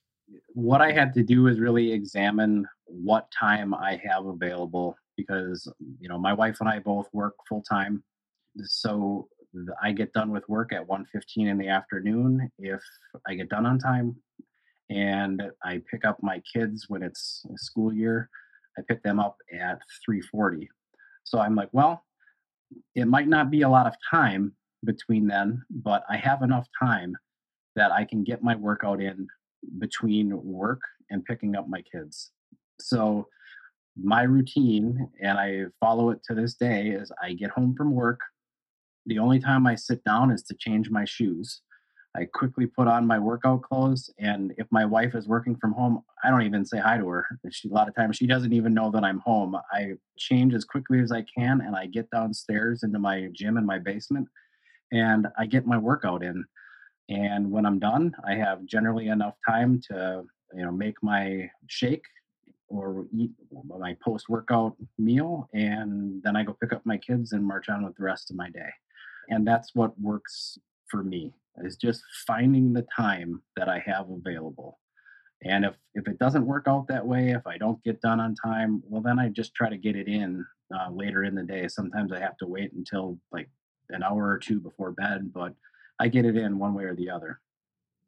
What 0.53 0.81
I 0.81 0.91
had 0.91 1.13
to 1.15 1.23
do 1.23 1.47
is 1.47 1.59
really 1.59 1.91
examine 1.91 2.65
what 2.85 3.29
time 3.31 3.73
I 3.73 3.99
have 4.09 4.25
available 4.25 4.95
because, 5.17 5.67
um, 5.67 5.97
you 5.99 6.09
know, 6.09 6.17
my 6.17 6.33
wife 6.33 6.57
and 6.59 6.69
I 6.69 6.79
both 6.79 7.07
work 7.13 7.35
full 7.47 7.61
time. 7.61 8.03
So 8.63 9.27
I 9.81 9.91
get 9.91 10.13
done 10.13 10.31
with 10.31 10.47
work 10.49 10.73
at 10.73 10.87
1:15 10.87 11.47
in 11.47 11.57
the 11.57 11.69
afternoon 11.69 12.51
if 12.57 12.81
I 13.27 13.35
get 13.35 13.49
done 13.49 13.65
on 13.65 13.79
time 13.79 14.15
and 14.89 15.41
I 15.63 15.81
pick 15.89 16.05
up 16.05 16.21
my 16.21 16.41
kids 16.51 16.85
when 16.89 17.01
it's 17.01 17.45
uh, 17.49 17.55
school 17.55 17.93
year. 17.93 18.29
I 18.77 18.81
pick 18.87 19.01
them 19.03 19.19
up 19.19 19.37
at 19.53 19.79
3:40. 20.07 20.67
So 21.23 21.39
I'm 21.39 21.55
like, 21.55 21.69
well, 21.71 22.03
it 22.93 23.07
might 23.07 23.27
not 23.27 23.49
be 23.49 23.61
a 23.61 23.69
lot 23.69 23.87
of 23.87 23.95
time 24.09 24.53
between 24.83 25.27
then, 25.27 25.63
but 25.69 26.03
I 26.09 26.17
have 26.17 26.41
enough 26.41 26.67
time 26.79 27.15
that 27.75 27.91
I 27.91 28.05
can 28.05 28.23
get 28.23 28.43
my 28.43 28.55
workout 28.55 29.01
in 29.01 29.27
between 29.79 30.43
work 30.43 30.81
and 31.09 31.25
picking 31.25 31.55
up 31.55 31.67
my 31.67 31.81
kids. 31.81 32.31
So 32.79 33.27
my 34.01 34.23
routine 34.23 35.09
and 35.21 35.37
I 35.37 35.65
follow 35.79 36.09
it 36.09 36.19
to 36.25 36.35
this 36.35 36.55
day 36.55 36.89
is 36.89 37.11
I 37.21 37.33
get 37.33 37.51
home 37.51 37.75
from 37.75 37.91
work, 37.91 38.19
the 39.05 39.19
only 39.19 39.39
time 39.39 39.67
I 39.67 39.75
sit 39.75 40.03
down 40.03 40.31
is 40.31 40.43
to 40.43 40.55
change 40.55 40.89
my 40.89 41.05
shoes. 41.05 41.61
I 42.15 42.25
quickly 42.33 42.65
put 42.65 42.87
on 42.87 43.05
my 43.05 43.19
workout 43.19 43.61
clothes, 43.61 44.09
and 44.19 44.53
if 44.57 44.67
my 44.71 44.85
wife 44.85 45.15
is 45.15 45.27
working 45.27 45.57
from 45.57 45.73
home, 45.73 46.01
I 46.23 46.29
don't 46.29 46.43
even 46.43 46.65
say 46.65 46.79
hi 46.79 46.97
to 46.97 47.07
her. 47.09 47.25
She, 47.51 47.69
a 47.69 47.73
lot 47.73 47.89
of 47.89 47.95
times 47.95 48.15
she 48.15 48.25
doesn't 48.25 48.53
even 48.53 48.73
know 48.73 48.89
that 48.91 49.03
I'm 49.03 49.19
home. 49.19 49.55
I 49.71 49.93
change 50.17 50.53
as 50.53 50.63
quickly 50.63 51.01
as 51.01 51.11
I 51.11 51.25
can, 51.37 51.61
and 51.61 51.75
I 51.75 51.87
get 51.87 52.09
downstairs 52.11 52.83
into 52.83 52.99
my 52.99 53.29
gym 53.33 53.57
in 53.57 53.65
my 53.65 53.79
basement, 53.79 54.29
and 54.93 55.27
I 55.37 55.45
get 55.45 55.67
my 55.67 55.77
workout 55.77 56.23
in. 56.23 56.45
And 57.09 57.51
when 57.51 57.65
I'm 57.65 57.79
done, 57.79 58.15
I 58.25 58.35
have 58.35 58.65
generally 58.65 59.09
enough 59.09 59.35
time 59.47 59.81
to 59.91 60.23
you 60.53 60.63
know 60.63 60.71
make 60.71 60.95
my 61.03 61.49
shake 61.67 62.05
or 62.67 63.05
eat 63.13 63.31
my 63.67 63.95
post 64.03 64.29
workout 64.29 64.75
meal, 64.97 65.49
and 65.53 66.21
then 66.23 66.35
I 66.35 66.43
go 66.43 66.53
pick 66.53 66.73
up 66.73 66.85
my 66.85 66.97
kids 66.97 67.31
and 67.31 67.45
march 67.45 67.69
on 67.69 67.85
with 67.85 67.95
the 67.95 68.03
rest 68.03 68.29
of 68.29 68.35
my 68.35 68.49
day. 68.49 68.69
And 69.29 69.47
that's 69.47 69.73
what 69.73 69.99
works 69.99 70.57
for 70.87 71.03
me 71.03 71.33
is 71.63 71.77
just 71.77 72.03
finding 72.27 72.73
the 72.73 72.85
time 72.95 73.41
that 73.55 73.69
i 73.69 73.79
have 73.79 74.09
available. 74.09 74.79
And 75.43 75.65
if 75.65 75.75
if 75.93 76.07
it 76.07 76.19
doesn't 76.19 76.45
work 76.45 76.65
out 76.67 76.87
that 76.87 77.05
way 77.05 77.31
if 77.31 77.45
i 77.45 77.57
don't 77.57 77.83
get 77.83 78.01
done 78.01 78.19
on 78.19 78.35
time 78.35 78.81
well 78.87 79.01
then 79.01 79.19
i 79.19 79.29
just 79.29 79.53
try 79.53 79.69
to 79.69 79.77
get 79.77 79.95
it 79.95 80.07
in 80.07 80.45
uh, 80.75 80.89
later 80.91 81.23
in 81.23 81.35
the 81.35 81.43
day. 81.43 81.67
Sometimes 81.67 82.11
i 82.11 82.19
have 82.19 82.37
to 82.37 82.47
wait 82.47 82.73
until 82.73 83.19
like 83.31 83.49
an 83.89 84.03
hour 84.03 84.27
or 84.27 84.37
two 84.37 84.59
before 84.59 84.91
bed 84.91 85.31
but 85.33 85.53
i 85.99 86.07
get 86.07 86.25
it 86.25 86.35
in 86.35 86.59
one 86.59 86.73
way 86.73 86.83
or 86.85 86.95
the 86.95 87.09
other. 87.09 87.39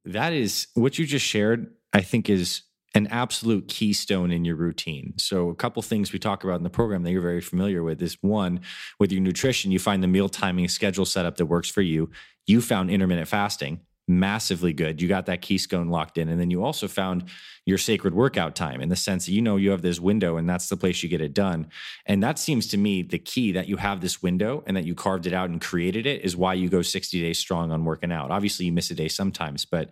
That 0.06 0.34
is 0.34 0.68
what 0.74 0.98
you 0.98 1.06
just 1.06 1.26
shared 1.26 1.74
i 1.94 2.02
think 2.02 2.30
is 2.30 2.64
an 2.96 3.08
absolute 3.08 3.68
keystone 3.68 4.32
in 4.32 4.46
your 4.46 4.56
routine. 4.56 5.14
So, 5.18 5.50
a 5.50 5.56
couple 5.56 5.82
things 5.82 6.14
we 6.14 6.20
talk 6.20 6.44
about 6.44 6.56
in 6.56 6.64
the 6.64 6.70
program 6.70 7.04
that 7.04 7.12
you're 7.12 7.22
very 7.22 7.42
familiar 7.42 7.84
with 7.84 8.02
is 8.02 8.18
one, 8.22 8.62
with 9.00 9.12
your 9.12 9.22
nutrition, 9.22 9.72
you 9.72 9.80
find 9.80 10.02
the 10.02 10.08
meal 10.08 10.30
timing 10.30 10.68
schedule 10.68 11.06
setup 11.06 11.38
that 11.38 11.46
works 11.46 11.70
for 11.70 11.82
you. 11.82 12.10
You 12.46 12.62
found 12.62 12.90
intermittent 12.90 13.28
fasting 13.28 13.82
massively 14.08 14.72
good. 14.72 15.02
You 15.02 15.08
got 15.08 15.26
that 15.26 15.42
keystone 15.42 15.90
locked 15.90 16.18
in. 16.18 16.30
And 16.30 16.40
then 16.40 16.50
you 16.50 16.64
also 16.64 16.88
found 16.88 17.26
your 17.66 17.78
sacred 17.78 18.14
workout 18.14 18.56
time 18.56 18.80
in 18.80 18.88
the 18.88 18.96
sense 18.96 19.26
that 19.26 19.34
you 19.34 19.42
know 19.42 19.58
you 19.58 19.72
have 19.72 19.82
this 19.82 20.00
window 20.00 20.38
and 20.38 20.50
that's 20.50 20.70
the 20.70 20.78
place 20.78 21.04
you 21.04 21.10
get 21.10 21.20
it 21.20 21.34
done. 21.34 21.68
And 22.06 22.24
that 22.24 22.40
seems 22.40 22.68
to 22.68 22.78
me 22.78 23.02
the 23.02 23.20
key 23.20 23.52
that 23.52 23.68
you 23.68 23.76
have 23.78 24.00
this 24.00 24.24
window 24.24 24.64
and 24.66 24.78
that 24.78 24.86
you 24.86 24.96
carved 24.96 25.28
it 25.28 25.34
out 25.34 25.50
and 25.50 25.60
created 25.60 26.06
it 26.06 26.24
is 26.24 26.38
why 26.38 26.54
you 26.54 26.70
go 26.70 26.82
60 26.82 27.22
days 27.22 27.38
strong 27.38 27.72
on 27.72 27.84
working 27.84 28.12
out. 28.12 28.32
Obviously, 28.32 28.66
you 28.66 28.72
miss 28.72 28.90
a 28.92 28.96
day 28.96 29.10
sometimes, 29.10 29.66
but 29.66 29.92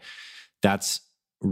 that's 0.61 1.01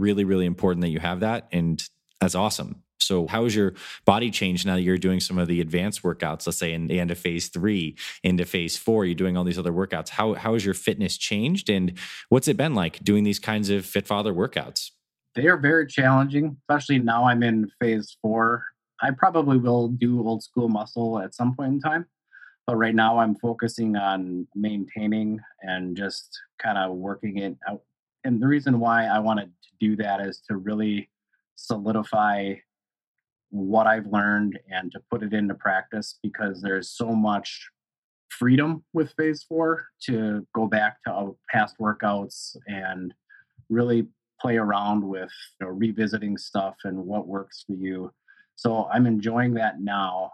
really, 0.00 0.24
really 0.24 0.46
important 0.46 0.82
that 0.82 0.90
you 0.90 1.00
have 1.00 1.20
that. 1.20 1.48
And 1.52 1.82
that's 2.20 2.34
awesome. 2.34 2.82
So, 3.00 3.26
how 3.26 3.44
has 3.44 3.54
your 3.54 3.74
body 4.04 4.30
changed 4.30 4.66
now 4.66 4.76
that 4.76 4.82
you're 4.82 4.98
doing 4.98 5.20
some 5.20 5.38
of 5.38 5.46
the 5.46 5.60
advanced 5.60 6.02
workouts? 6.02 6.46
Let's 6.46 6.58
say 6.58 6.72
in 6.72 6.86
the 6.86 6.98
end 6.98 7.10
of 7.10 7.18
phase 7.18 7.48
three, 7.48 7.96
into 8.22 8.44
phase 8.44 8.76
four, 8.76 9.04
you're 9.04 9.14
doing 9.14 9.36
all 9.36 9.44
these 9.44 9.58
other 9.58 9.72
workouts. 9.72 10.08
How 10.08 10.34
how 10.34 10.54
has 10.54 10.64
your 10.64 10.74
fitness 10.74 11.16
changed, 11.16 11.68
and 11.68 11.98
what's 12.28 12.48
it 12.48 12.56
been 12.56 12.74
like 12.74 13.02
doing 13.04 13.24
these 13.24 13.38
kinds 13.38 13.70
of 13.70 13.84
Fit 13.84 14.06
Father 14.06 14.32
workouts? 14.32 14.90
They 15.34 15.46
are 15.48 15.56
very 15.56 15.86
challenging, 15.86 16.56
especially 16.62 16.98
now 17.00 17.24
I'm 17.26 17.42
in 17.42 17.70
phase 17.80 18.16
four. 18.22 18.64
I 19.02 19.10
probably 19.10 19.58
will 19.58 19.88
do 19.88 20.26
old 20.26 20.42
school 20.42 20.68
muscle 20.68 21.18
at 21.18 21.34
some 21.34 21.54
point 21.54 21.74
in 21.74 21.80
time, 21.80 22.06
but 22.66 22.76
right 22.76 22.94
now 22.94 23.18
I'm 23.18 23.34
focusing 23.34 23.96
on 23.96 24.46
maintaining 24.54 25.40
and 25.62 25.96
just 25.96 26.40
kind 26.62 26.78
of 26.78 26.96
working 26.96 27.38
it 27.38 27.56
out. 27.68 27.82
And 28.24 28.40
the 28.40 28.46
reason 28.46 28.80
why 28.80 29.06
I 29.06 29.18
wanted 29.18 29.46
to 29.62 29.68
do 29.78 29.96
that 29.96 30.20
is 30.20 30.42
to 30.48 30.56
really 30.56 31.10
solidify 31.56 32.54
what 33.50 33.86
I've 33.86 34.06
learned 34.06 34.58
and 34.70 34.90
to 34.92 35.00
put 35.10 35.22
it 35.22 35.32
into 35.32 35.54
practice 35.54 36.18
because 36.22 36.60
there's 36.60 36.90
so 36.90 37.14
much 37.14 37.68
freedom 38.30 38.82
with 38.92 39.14
phase 39.16 39.44
four 39.44 39.86
to 40.06 40.46
go 40.54 40.66
back 40.66 40.96
to 41.06 41.36
past 41.50 41.76
workouts 41.80 42.56
and 42.66 43.14
really 43.68 44.08
play 44.40 44.56
around 44.56 45.06
with 45.06 45.30
you 45.60 45.66
know, 45.66 45.72
revisiting 45.72 46.36
stuff 46.36 46.74
and 46.84 46.98
what 46.98 47.28
works 47.28 47.64
for 47.66 47.74
you. 47.74 48.12
So 48.56 48.88
I'm 48.92 49.06
enjoying 49.06 49.54
that 49.54 49.80
now. 49.80 50.32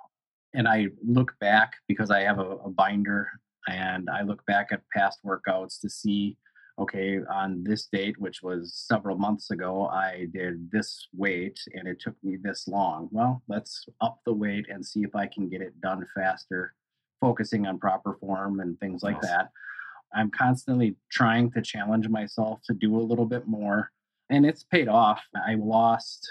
And 0.54 0.66
I 0.66 0.88
look 1.06 1.32
back 1.40 1.74
because 1.88 2.10
I 2.10 2.20
have 2.20 2.38
a, 2.38 2.56
a 2.64 2.70
binder 2.70 3.28
and 3.68 4.08
I 4.08 4.22
look 4.22 4.44
back 4.46 4.68
at 4.72 4.80
past 4.94 5.20
workouts 5.24 5.80
to 5.80 5.90
see 5.90 6.36
okay, 6.80 7.18
on 7.30 7.62
this 7.62 7.86
date, 7.92 8.18
which 8.18 8.42
was 8.42 8.74
several 8.74 9.18
months 9.18 9.50
ago, 9.50 9.86
I 9.86 10.28
did 10.32 10.70
this 10.70 11.08
weight 11.14 11.60
and 11.74 11.86
it 11.86 12.00
took 12.00 12.14
me 12.22 12.38
this 12.42 12.66
long. 12.66 13.08
Well, 13.12 13.42
let's 13.48 13.84
up 14.00 14.20
the 14.24 14.32
weight 14.32 14.66
and 14.70 14.84
see 14.84 15.00
if 15.00 15.14
I 15.14 15.26
can 15.26 15.48
get 15.48 15.60
it 15.60 15.78
done 15.80 16.06
faster, 16.14 16.74
focusing 17.20 17.66
on 17.66 17.78
proper 17.78 18.16
form 18.18 18.60
and 18.60 18.80
things 18.80 19.02
like 19.02 19.18
yes. 19.22 19.30
that. 19.30 19.48
I'm 20.14 20.30
constantly 20.30 20.96
trying 21.10 21.50
to 21.52 21.62
challenge 21.62 22.08
myself 22.08 22.60
to 22.64 22.74
do 22.74 22.96
a 22.96 23.02
little 23.02 23.26
bit 23.26 23.46
more, 23.46 23.90
and 24.30 24.46
it's 24.46 24.64
paid 24.64 24.88
off. 24.88 25.22
I 25.36 25.54
lost 25.54 26.26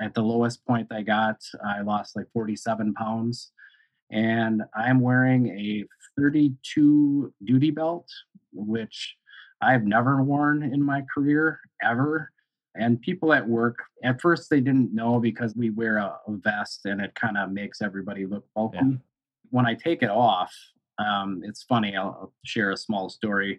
at 0.00 0.14
the 0.14 0.22
lowest 0.22 0.64
point 0.66 0.88
I 0.90 1.02
got, 1.02 1.36
I 1.64 1.82
lost 1.82 2.16
like 2.16 2.26
47 2.32 2.94
pounds. 2.94 3.52
And 4.10 4.62
I'm 4.74 5.00
wearing 5.00 5.48
a 5.48 5.84
32 6.18 7.32
duty 7.44 7.70
belt, 7.70 8.08
which 8.52 9.17
I've 9.60 9.84
never 9.84 10.22
worn 10.22 10.62
in 10.62 10.82
my 10.82 11.02
career 11.12 11.60
ever. 11.82 12.30
And 12.76 13.00
people 13.00 13.32
at 13.32 13.46
work, 13.46 13.78
at 14.04 14.20
first, 14.20 14.50
they 14.50 14.60
didn't 14.60 14.94
know 14.94 15.18
because 15.18 15.54
we 15.56 15.70
wear 15.70 15.96
a, 15.96 16.16
a 16.26 16.32
vest 16.32 16.82
and 16.84 17.00
it 17.00 17.14
kind 17.14 17.36
of 17.36 17.50
makes 17.50 17.82
everybody 17.82 18.24
look 18.26 18.44
bulky. 18.54 18.78
Yeah. 18.78 18.96
When 19.50 19.66
I 19.66 19.74
take 19.74 20.02
it 20.02 20.10
off, 20.10 20.54
um, 20.98 21.42
it's 21.44 21.62
funny. 21.62 21.96
I'll, 21.96 22.32
share 22.44 22.70
a 22.70 22.76
small 22.76 23.08
story. 23.08 23.58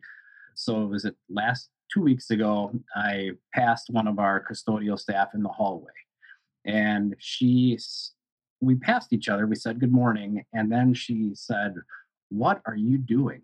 So, 0.56 0.84
it 0.84 0.88
was 0.88 1.06
it 1.06 1.16
last 1.30 1.70
two 1.92 2.02
weeks 2.02 2.30
ago, 2.30 2.72
I 2.96 3.32
passed 3.54 3.90
one 3.90 4.08
of 4.08 4.20
our 4.20 4.44
custodial 4.44 5.00
staff 5.00 5.30
in 5.34 5.44
the 5.44 5.50
hallway. 5.50 5.92
And 6.66 7.16
she, 7.20 7.78
we 8.62 8.76
passed 8.76 9.14
each 9.14 9.30
other. 9.30 9.48
We 9.48 9.56
said 9.56 9.80
good 9.80 9.92
morning. 9.92 10.46
And 10.54 10.72
then 10.72 10.94
she 10.94 11.32
said, 11.34 11.76
What 12.30 12.62
are 12.66 12.76
you 12.76 12.98
doing? 12.98 13.42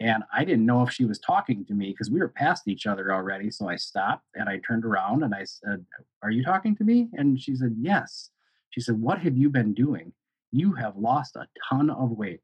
And 0.00 0.24
I 0.32 0.44
didn't 0.44 0.64
know 0.64 0.82
if 0.82 0.90
she 0.90 1.04
was 1.04 1.18
talking 1.18 1.64
to 1.66 1.74
me 1.74 1.90
because 1.90 2.10
we 2.10 2.20
were 2.20 2.28
past 2.28 2.66
each 2.66 2.86
other 2.86 3.12
already. 3.12 3.50
So 3.50 3.68
I 3.68 3.76
stopped 3.76 4.24
and 4.34 4.48
I 4.48 4.58
turned 4.66 4.86
around 4.86 5.22
and 5.22 5.34
I 5.34 5.44
said, 5.44 5.84
Are 6.22 6.30
you 6.30 6.42
talking 6.42 6.74
to 6.76 6.84
me? 6.84 7.08
And 7.12 7.40
she 7.40 7.54
said, 7.54 7.76
Yes. 7.78 8.30
She 8.70 8.80
said, 8.80 8.98
What 8.98 9.18
have 9.18 9.36
you 9.36 9.50
been 9.50 9.74
doing? 9.74 10.12
You 10.52 10.72
have 10.72 10.96
lost 10.96 11.36
a 11.36 11.46
ton 11.68 11.90
of 11.90 12.12
weight. 12.12 12.40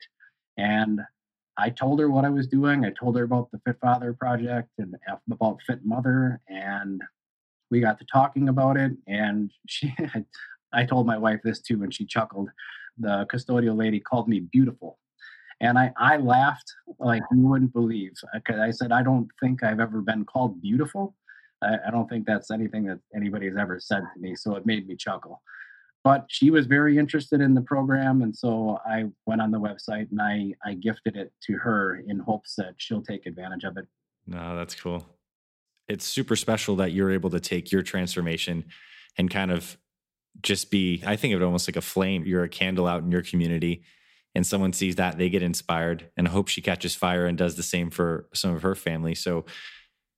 And 0.59 1.01
I 1.57 1.71
told 1.71 1.99
her 2.01 2.11
what 2.11 2.27
I 2.27 2.31
was 2.31 2.47
doing. 2.47 2.85
I 2.85 2.91
told 2.91 3.17
her 3.17 3.25
about 3.25 3.51
the 3.51 3.61
Fit 3.65 3.79
Father 3.81 4.13
project 4.13 4.69
and 4.79 4.95
about 5.31 5.63
Fit 5.67 5.81
Mother. 5.83 6.41
And 6.49 7.01
we 7.71 7.81
got 7.81 7.99
to 8.01 8.05
talking 8.13 8.51
about 8.51 8.77
it. 8.77 8.93
And 9.07 9.51
she, 9.67 9.95
I 10.75 10.85
told 10.85 11.07
my 11.07 11.17
wife 11.17 11.41
this 11.43 11.61
too, 11.61 11.83
and 11.83 11.95
she 11.95 12.05
chuckled. 12.05 12.51
The 12.99 13.27
custodial 13.33 13.77
lady 13.77 13.99
called 13.99 14.29
me 14.29 14.41
beautiful 14.41 14.99
and 15.61 15.79
I, 15.79 15.93
I 15.97 16.17
laughed 16.19 16.71
like 16.99 17.23
you 17.33 17.47
wouldn't 17.47 17.73
believe 17.73 18.13
uh, 18.25 18.39
because 18.39 18.61
I 18.61 18.71
said, 18.71 18.93
I 18.93 19.03
don't 19.03 19.29
think 19.41 19.63
I've 19.63 19.81
ever 19.81 20.01
been 20.01 20.25
called 20.25 20.61
beautiful. 20.61 21.15
I, 21.63 21.77
I 21.87 21.91
don't 21.91 22.09
think 22.09 22.27
that's 22.27 22.51
anything 22.51 22.85
that 22.87 22.99
anybody 23.15 23.47
has 23.47 23.57
ever 23.57 23.81
said 23.81 24.03
to 24.15 24.21
me. 24.21 24.37
So 24.37 24.55
it 24.57 24.67
made 24.67 24.87
me 24.87 24.97
chuckle. 24.97 25.43
But 26.05 26.27
she 26.29 26.51
was 26.51 26.67
very 26.67 26.99
interested 26.99 27.41
in 27.41 27.55
the 27.55 27.63
program. 27.63 28.23
And 28.23 28.37
so 28.37 28.79
I 28.87 29.07
went 29.27 29.41
on 29.41 29.51
the 29.51 29.59
website 29.59 30.11
and 30.11 30.21
I, 30.23 30.55
I 30.65 30.75
gifted 30.75 31.17
it 31.17 31.33
to 31.45 31.55
her 31.55 32.03
in 32.07 32.21
hopes 32.21 32.55
that 32.57 32.75
she'll 32.77 33.03
take 33.03 33.27
advantage 33.27 33.65
of 33.65 33.77
it. 33.77 33.87
No, 34.27 34.57
that's 34.57 34.75
cool. 34.75 35.05
It's 35.89 36.05
super 36.05 36.37
special 36.37 36.77
that 36.77 36.93
you're 36.93 37.11
able 37.11 37.31
to 37.31 37.41
take 37.41 37.73
your 37.73 37.83
transformation 37.83 38.67
and 39.19 39.31
kind 39.31 39.51
of 39.51 39.79
just 40.43 40.71
be, 40.71 41.03
I 41.07 41.17
think 41.17 41.35
of 41.35 41.41
it 41.41 41.45
almost 41.45 41.67
like 41.67 41.77
a 41.77 41.81
flame. 41.81 42.25
You're 42.25 42.45
a 42.45 42.49
candle 42.49 42.87
out 42.87 43.03
in 43.03 43.11
your 43.11 43.23
community, 43.23 43.83
and 44.37 44.47
someone 44.47 44.75
sees 44.75 44.97
that, 44.97 45.17
they 45.17 45.31
get 45.31 45.43
inspired 45.43 46.11
and 46.15 46.29
hope 46.29 46.49
she 46.49 46.61
catches 46.61 46.95
fire 46.95 47.25
and 47.25 47.39
does 47.39 47.57
the 47.57 47.63
same 47.63 47.89
for 47.89 48.29
some 48.35 48.55
of 48.55 48.61
her 48.63 48.75
family. 48.75 49.15
So, 49.15 49.47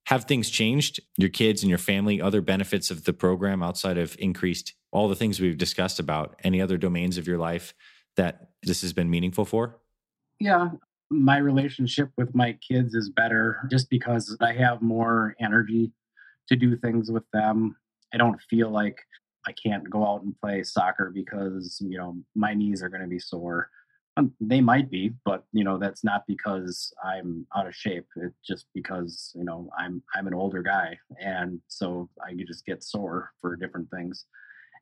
have 0.06 0.24
things 0.24 0.50
changed? 0.50 1.00
Your 1.18 1.28
kids 1.28 1.62
and 1.62 1.68
your 1.68 1.78
family, 1.78 2.20
other 2.20 2.40
benefits 2.40 2.90
of 2.90 3.04
the 3.04 3.12
program 3.12 3.62
outside 3.62 3.98
of 3.98 4.16
increased 4.18 4.74
all 4.90 5.06
the 5.06 5.14
things 5.14 5.38
we've 5.38 5.58
discussed 5.58 6.00
about, 6.00 6.34
any 6.42 6.60
other 6.60 6.78
domains 6.78 7.18
of 7.18 7.28
your 7.28 7.38
life 7.38 7.74
that 8.16 8.48
this 8.62 8.80
has 8.80 8.92
been 8.92 9.08
meaningful 9.08 9.44
for? 9.44 9.76
Yeah, 10.40 10.70
my 11.10 11.36
relationship 11.36 12.10
with 12.16 12.34
my 12.34 12.54
kids 12.66 12.94
is 12.94 13.10
better 13.10 13.60
just 13.70 13.88
because 13.90 14.36
I 14.40 14.52
have 14.54 14.82
more 14.82 15.36
energy 15.40 15.92
to 16.48 16.56
do 16.56 16.76
things 16.76 17.10
with 17.10 17.24
them. 17.32 17.76
I 18.12 18.16
don't 18.16 18.40
feel 18.48 18.70
like 18.70 18.96
I 19.46 19.52
can't 19.52 19.88
go 19.88 20.06
out 20.06 20.22
and 20.22 20.34
play 20.40 20.64
soccer 20.64 21.12
because, 21.14 21.80
you 21.86 21.98
know, 21.98 22.16
my 22.34 22.54
knees 22.54 22.82
are 22.82 22.88
going 22.88 23.02
to 23.02 23.08
be 23.08 23.20
sore. 23.20 23.68
Um, 24.18 24.32
they 24.40 24.60
might 24.60 24.90
be, 24.90 25.12
but 25.24 25.44
you 25.52 25.62
know 25.62 25.78
that's 25.78 26.02
not 26.02 26.24
because 26.26 26.92
I'm 27.04 27.46
out 27.56 27.68
of 27.68 27.74
shape. 27.74 28.06
It's 28.16 28.38
just 28.44 28.66
because 28.74 29.32
you 29.36 29.44
know 29.44 29.70
I'm 29.78 30.02
I'm 30.14 30.26
an 30.26 30.34
older 30.34 30.62
guy, 30.62 30.98
and 31.20 31.60
so 31.68 32.08
I 32.24 32.34
just 32.34 32.66
get 32.66 32.82
sore 32.82 33.30
for 33.40 33.54
different 33.56 33.90
things. 33.90 34.24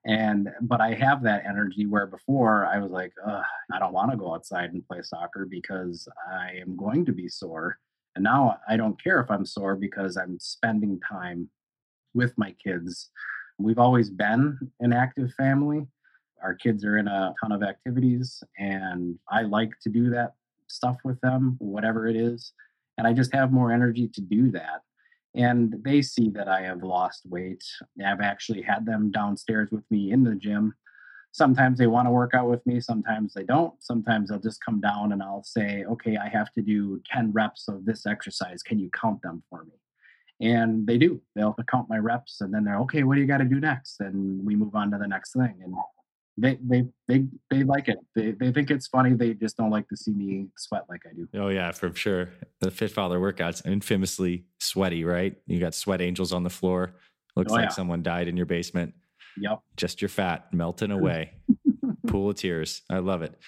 And 0.07 0.49
but 0.63 0.81
I 0.81 0.95
have 0.95 1.23
that 1.25 1.45
energy 1.47 1.87
where 1.87 2.07
before 2.07 2.67
I 2.67 2.79
was 2.79 2.91
like, 2.91 3.13
I 3.27 3.79
don't 3.79 3.93
want 3.93 4.11
to 4.13 4.17
go 4.17 4.35
outside 4.35 4.73
and 4.73 4.87
play 4.87 5.03
soccer 5.03 5.47
because 5.51 6.09
I 6.33 6.53
am 6.61 6.77
going 6.77 7.05
to 7.07 7.13
be 7.13 7.29
sore. 7.29 7.79
And 8.15 8.25
now 8.25 8.59
I 8.69 8.77
don't 8.77 9.03
care 9.03 9.21
if 9.21 9.31
I'm 9.31 9.45
sore 9.45 9.77
because 9.77 10.17
I'm 10.17 10.39
spending 10.41 11.01
time 11.01 11.51
with 12.15 12.33
my 12.39 12.53
kids. 12.53 13.11
We've 13.59 13.79
always 13.79 14.09
been 14.09 14.71
an 14.81 14.93
active 14.93 15.33
family 15.35 15.87
our 16.43 16.55
kids 16.55 16.85
are 16.85 16.99
in 16.99 17.09
a 17.09 17.35
ton 17.41 17.53
of 17.53 17.63
activities 17.63 18.43
and 18.59 19.19
I 19.31 19.43
like 19.43 19.73
to 19.83 19.89
do 19.89 20.11
that 20.11 20.35
stuff 20.69 20.99
with 21.05 21.21
them, 21.21 21.57
whatever 21.59 22.07
it 22.07 22.17
is. 22.17 22.53
And 22.99 23.07
I 23.07 23.13
just 23.13 23.35
have 23.35 23.53
more 23.53 23.73
energy 23.73 24.09
to 24.09 24.21
do 24.21 24.51
that. 24.53 24.83
And 25.35 25.75
they 25.85 26.01
see 26.01 26.31
that 26.31 26.49
I 26.49 26.63
have 26.63 26.83
lost 26.83 27.27
weight. 27.27 27.63
I've 28.05 28.23
actually 28.23 28.63
had 28.63 28.87
them 28.87 29.11
downstairs 29.11 29.71
with 29.71 29.85
me 29.91 30.11
in 30.11 30.25
the 30.25 30.35
gym. 30.35 30.75
Sometimes 31.33 31.79
they 31.79 31.87
want 31.87 32.07
to 32.07 32.11
work 32.11 32.33
out 32.33 32.49
with 32.49 32.67
me, 32.67 32.81
sometimes 32.81 33.35
they 33.35 33.43
don't. 33.43 33.75
Sometimes 33.81 34.31
they'll 34.31 34.39
just 34.39 34.65
come 34.65 34.81
down 34.81 35.13
and 35.13 35.23
I'll 35.23 35.45
say, 35.45 35.85
okay, 35.85 36.17
I 36.17 36.29
have 36.29 36.51
to 36.55 36.63
do 36.63 37.03
10 37.13 37.33
reps 37.33 37.69
of 37.69 37.85
this 37.85 38.07
exercise. 38.07 38.63
Can 38.63 38.79
you 38.79 38.89
count 38.99 39.21
them 39.21 39.43
for 39.51 39.65
me? 39.65 39.73
And 40.41 40.87
they 40.87 40.97
do. 40.97 41.21
They'll 41.35 41.55
count 41.71 41.91
my 41.91 41.99
reps 41.99 42.41
and 42.41 42.55
then 42.55 42.65
they're, 42.65 42.81
okay, 42.81 43.03
what 43.03 43.17
do 43.17 43.21
you 43.21 43.27
got 43.27 43.39
to 43.39 43.45
do 43.45 43.61
next? 43.61 44.01
And 44.01 44.45
we 44.47 44.57
move 44.57 44.75
on 44.75 44.91
to 44.93 44.99
the 44.99 45.07
next 45.07 45.35
thing. 45.35 45.57
And 45.63 45.75
they 46.39 46.59
they 46.63 46.85
they 47.09 47.25
they 47.51 47.65
like 47.65 47.89
it. 47.89 47.99
They 48.15 48.33
they 48.33 48.53
think 48.53 48.71
it's 48.71 48.87
funny. 48.87 49.15
They 49.15 49.35
just 49.35 49.57
don't 49.57 49.71
like 49.71 49.89
to 49.89 49.97
see 49.97 50.13
me 50.13 50.49
sweat 50.57 50.83
like 50.89 51.01
I 51.09 51.15
do. 51.15 51.29
Oh 51.41 51.49
yeah, 51.49 51.73
for 51.73 51.95
sure. 51.95 52.31
The 52.61 52.71
Fit 52.71 52.91
Father 52.91 53.19
workouts 53.19 53.65
infamously 53.65 54.45
sweaty, 54.61 55.05
right? 55.05 55.35
You 55.47 55.59
got 55.59 55.75
sweat 55.75 56.01
angels 56.01 56.33
on 56.33 56.43
the 56.43 56.51
floor. 56.51 56.95
Looks 57.37 57.53
oh, 57.53 57.57
like 57.57 57.65
yeah. 57.65 57.71
someone 57.71 58.03
died 58.03 58.29
in 58.29 58.37
your 58.37 58.47
basement. 58.47 58.95
Yep. 59.39 59.61
Just 59.77 60.03
your 60.03 60.09
fat 60.09 60.53
melting 60.53 60.91
away. 60.91 61.33
Pool 62.07 62.31
of 62.31 62.37
tears. 62.37 62.83
I 62.91 62.99
love 62.99 63.23
it. 63.23 63.39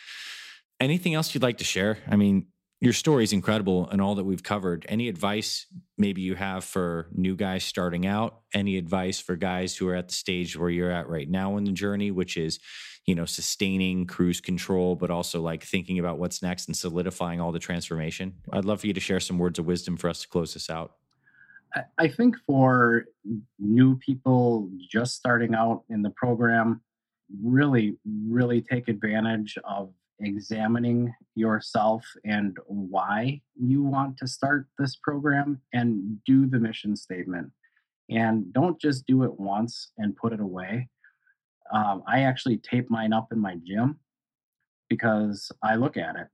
Anything 0.81 1.15
else 1.15 1.35
you'd 1.35 1.43
like 1.43 1.59
to 1.59 1.65
share? 1.65 1.99
I 2.09 2.17
mean, 2.17 2.47
your 2.81 2.93
story 2.93 3.25
is 3.25 3.33
incredible 3.33 3.89
and 3.91 4.01
all 4.01 4.15
that 4.15 4.25
we've 4.25 4.43
covered. 4.43 4.87
Any 4.89 5.09
advice 5.09 5.67
maybe 5.97 6.23
you 6.23 6.37
have 6.37 6.63
for 6.65 7.09
new 7.13 7.35
guys 7.35 7.65
starting 7.65 8.07
out? 8.07 8.41
Any 8.55 8.77
advice 8.77 9.19
for 9.19 9.35
guys 9.35 9.77
who 9.77 9.89
are 9.89 9.97
at 9.97 10.09
the 10.09 10.15
stage 10.15 10.57
where 10.57 10.71
you're 10.71 10.91
at 10.91 11.09
right 11.09 11.29
now 11.29 11.57
in 11.57 11.65
the 11.65 11.73
journey, 11.73 12.13
which 12.13 12.37
is, 12.37 12.61
you 13.05 13.17
know, 13.17 13.25
sustaining 13.25 14.07
cruise 14.07 14.41
control, 14.41 14.95
but 14.95 15.11
also 15.11 15.41
like 15.41 15.65
thinking 15.65 15.99
about 15.99 16.19
what's 16.19 16.41
next 16.41 16.69
and 16.69 16.77
solidifying 16.77 17.41
all 17.41 17.51
the 17.51 17.59
transformation? 17.59 18.35
I'd 18.53 18.65
love 18.65 18.81
for 18.81 18.87
you 18.87 18.93
to 18.93 19.01
share 19.01 19.21
some 19.21 19.39
words 19.39 19.59
of 19.59 19.67
wisdom 19.67 19.97
for 19.97 20.09
us 20.09 20.23
to 20.23 20.29
close 20.29 20.55
this 20.55 20.71
out. 20.71 20.93
I 21.99 22.09
think 22.09 22.37
for 22.47 23.07
new 23.59 23.97
people 23.99 24.71
just 24.89 25.17
starting 25.17 25.55
out 25.55 25.83
in 25.91 26.03
the 26.03 26.11
program, 26.11 26.81
really, 27.43 27.97
really 28.27 28.63
take 28.63 28.89
advantage 28.89 29.59
of 29.65 29.93
examining 30.21 31.15
yourself 31.35 32.05
and 32.25 32.57
why 32.67 33.41
you 33.55 33.83
want 33.83 34.17
to 34.19 34.27
start 34.27 34.67
this 34.79 34.97
program 34.97 35.61
and 35.73 36.19
do 36.25 36.47
the 36.47 36.59
mission 36.59 36.97
statement. 36.97 37.51
And 38.11 38.53
don't 38.53 38.81
just 38.81 39.07
do 39.07 39.23
it 39.25 39.39
once 39.39 39.91
and 39.99 40.17
put 40.17 40.33
it 40.33 40.41
away. 40.41 40.89
Um, 41.73 42.03
I 42.07 42.21
actually 42.21 42.59
tape 42.59 42.91
mine 42.91 43.13
up 43.13 43.29
in 43.33 43.39
my 43.39 43.57
gym 43.65 44.01
because 44.89 45.53
I 45.63 45.77
look 45.77 45.97
at 45.97 46.17
it 46.17 46.27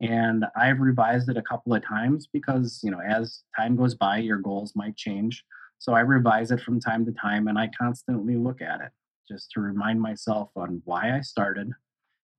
and 0.00 0.44
I've 0.56 0.80
revised 0.80 1.28
it 1.28 1.36
a 1.36 1.42
couple 1.42 1.74
of 1.74 1.84
times 1.84 2.26
because, 2.32 2.80
you 2.82 2.90
know, 2.90 3.00
as 3.00 3.42
time 3.56 3.76
goes 3.76 3.94
by, 3.94 4.18
your 4.18 4.38
goals 4.38 4.72
might 4.74 4.96
change. 4.96 5.44
So 5.78 5.92
I 5.92 6.00
revise 6.00 6.50
it 6.50 6.60
from 6.60 6.80
time 6.80 7.04
to 7.06 7.12
time 7.12 7.48
and 7.48 7.58
I 7.58 7.70
constantly 7.78 8.36
look 8.36 8.60
at 8.60 8.80
it 8.80 8.90
just 9.28 9.50
to 9.52 9.60
remind 9.60 10.00
myself 10.00 10.50
on 10.56 10.82
why 10.84 11.16
I 11.16 11.20
started, 11.20 11.70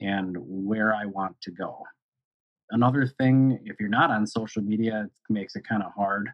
and 0.01 0.35
where 0.39 0.93
I 0.93 1.05
want 1.05 1.39
to 1.41 1.51
go. 1.51 1.83
Another 2.71 3.05
thing, 3.05 3.59
if 3.65 3.79
you're 3.79 3.89
not 3.89 4.11
on 4.11 4.25
social 4.25 4.61
media, 4.61 5.03
it 5.05 5.33
makes 5.33 5.55
it 5.55 5.67
kind 5.67 5.83
of 5.83 5.91
hard. 5.93 6.29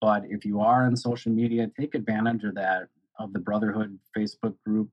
But 0.00 0.22
if 0.28 0.44
you 0.44 0.60
are 0.60 0.84
on 0.84 0.96
social 0.96 1.32
media, 1.32 1.70
take 1.78 1.94
advantage 1.94 2.44
of 2.44 2.54
that, 2.54 2.88
of 3.18 3.32
the 3.32 3.40
Brotherhood 3.40 3.98
Facebook 4.16 4.54
group. 4.64 4.90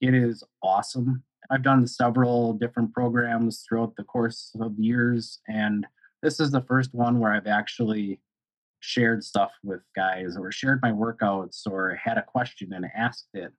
It 0.00 0.14
is 0.14 0.44
awesome. 0.62 1.22
I've 1.50 1.62
done 1.62 1.86
several 1.86 2.52
different 2.52 2.92
programs 2.92 3.64
throughout 3.66 3.94
the 3.96 4.04
course 4.04 4.54
of 4.60 4.78
years, 4.78 5.40
and 5.48 5.86
this 6.22 6.38
is 6.38 6.50
the 6.50 6.62
first 6.62 6.94
one 6.94 7.18
where 7.18 7.32
I've 7.32 7.46
actually 7.46 8.20
shared 8.80 9.22
stuff 9.22 9.52
with 9.62 9.80
guys 9.94 10.36
or 10.36 10.50
shared 10.50 10.80
my 10.82 10.90
workouts 10.90 11.66
or 11.66 11.94
had 12.02 12.18
a 12.18 12.22
question 12.22 12.72
and 12.72 12.86
asked 12.96 13.28
it. 13.34 13.52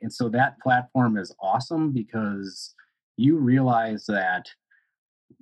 And 0.00 0.12
so 0.12 0.28
that 0.30 0.60
platform 0.60 1.18
is 1.18 1.34
awesome 1.40 1.92
because 1.92 2.74
you 3.16 3.38
realize 3.38 4.04
that 4.06 4.46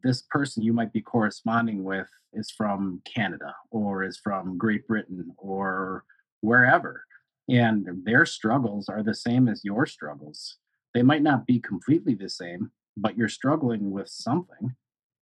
this 0.03 0.23
person 0.31 0.63
you 0.63 0.73
might 0.73 0.93
be 0.93 1.01
corresponding 1.01 1.85
with 1.85 2.09
is 2.33 2.51
from 2.51 3.01
Canada 3.05 3.55
or 3.71 4.05
is 4.05 4.19
from 4.19 4.59
Great 4.59 4.87
Britain 4.87 5.31
or 5.37 6.05
wherever. 6.41 7.05
And 7.49 7.87
their 8.05 8.25
struggles 8.27 8.89
are 8.89 9.03
the 9.03 9.15
same 9.15 9.49
as 9.49 9.65
your 9.65 9.87
struggles. 9.87 10.57
They 10.95 11.03
might 11.03 11.23
not 11.23 11.47
be 11.47 11.59
completely 11.61 12.15
the 12.15 12.29
same, 12.29 12.71
but 12.97 13.17
you're 13.17 13.29
struggling 13.29 13.91
with 13.91 14.09
something. 14.09 14.75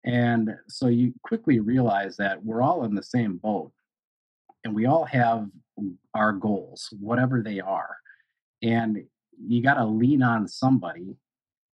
And 0.05 0.55
so 0.69 0.87
you 0.87 1.13
quickly 1.23 1.61
realize 1.61 2.17
that 2.17 2.45
we're 2.45 2.63
all 2.63 2.85
in 2.85 2.95
the 2.95 3.03
same 3.03 3.37
boat 3.37 3.73
and 4.65 4.75
we 4.75 4.87
all 4.87 5.05
have 5.05 5.47
our 6.15 6.33
goals, 6.33 6.89
whatever 6.99 7.43
they 7.43 7.61
are. 7.61 7.97
And 8.63 9.05
you 9.41 9.63
got 9.63 9.75
to 9.75 9.85
lean 9.85 10.23
on 10.23 10.49
somebody 10.49 11.17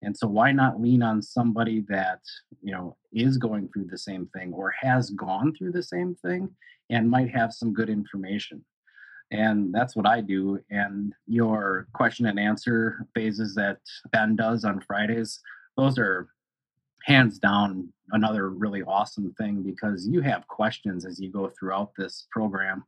and 0.03 0.15
so 0.15 0.27
why 0.27 0.51
not 0.51 0.81
lean 0.81 1.01
on 1.01 1.21
somebody 1.21 1.83
that, 1.87 2.19
you 2.61 2.73
know, 2.73 2.97
is 3.13 3.37
going 3.37 3.69
through 3.69 3.87
the 3.89 3.97
same 3.97 4.27
thing 4.35 4.53
or 4.53 4.73
has 4.81 5.09
gone 5.11 5.53
through 5.55 5.71
the 5.71 5.83
same 5.83 6.15
thing 6.15 6.49
and 6.89 7.09
might 7.09 7.29
have 7.29 7.53
some 7.53 7.73
good 7.73 7.89
information. 7.89 8.63
And 9.31 9.73
that's 9.73 9.95
what 9.95 10.05
I 10.05 10.21
do. 10.21 10.59
And 10.69 11.13
your 11.25 11.87
question 11.93 12.25
and 12.27 12.39
answer 12.39 13.07
phases 13.15 13.55
that 13.55 13.77
Ben 14.11 14.35
does 14.35 14.65
on 14.65 14.81
Fridays, 14.81 15.39
those 15.77 15.97
are 15.97 16.27
hands 17.05 17.39
down 17.39 17.91
another 18.11 18.49
really 18.49 18.83
awesome 18.83 19.33
thing 19.37 19.63
because 19.63 20.07
you 20.07 20.21
have 20.21 20.47
questions 20.47 21.05
as 21.05 21.19
you 21.19 21.31
go 21.31 21.49
throughout 21.57 21.91
this 21.97 22.27
program 22.31 22.83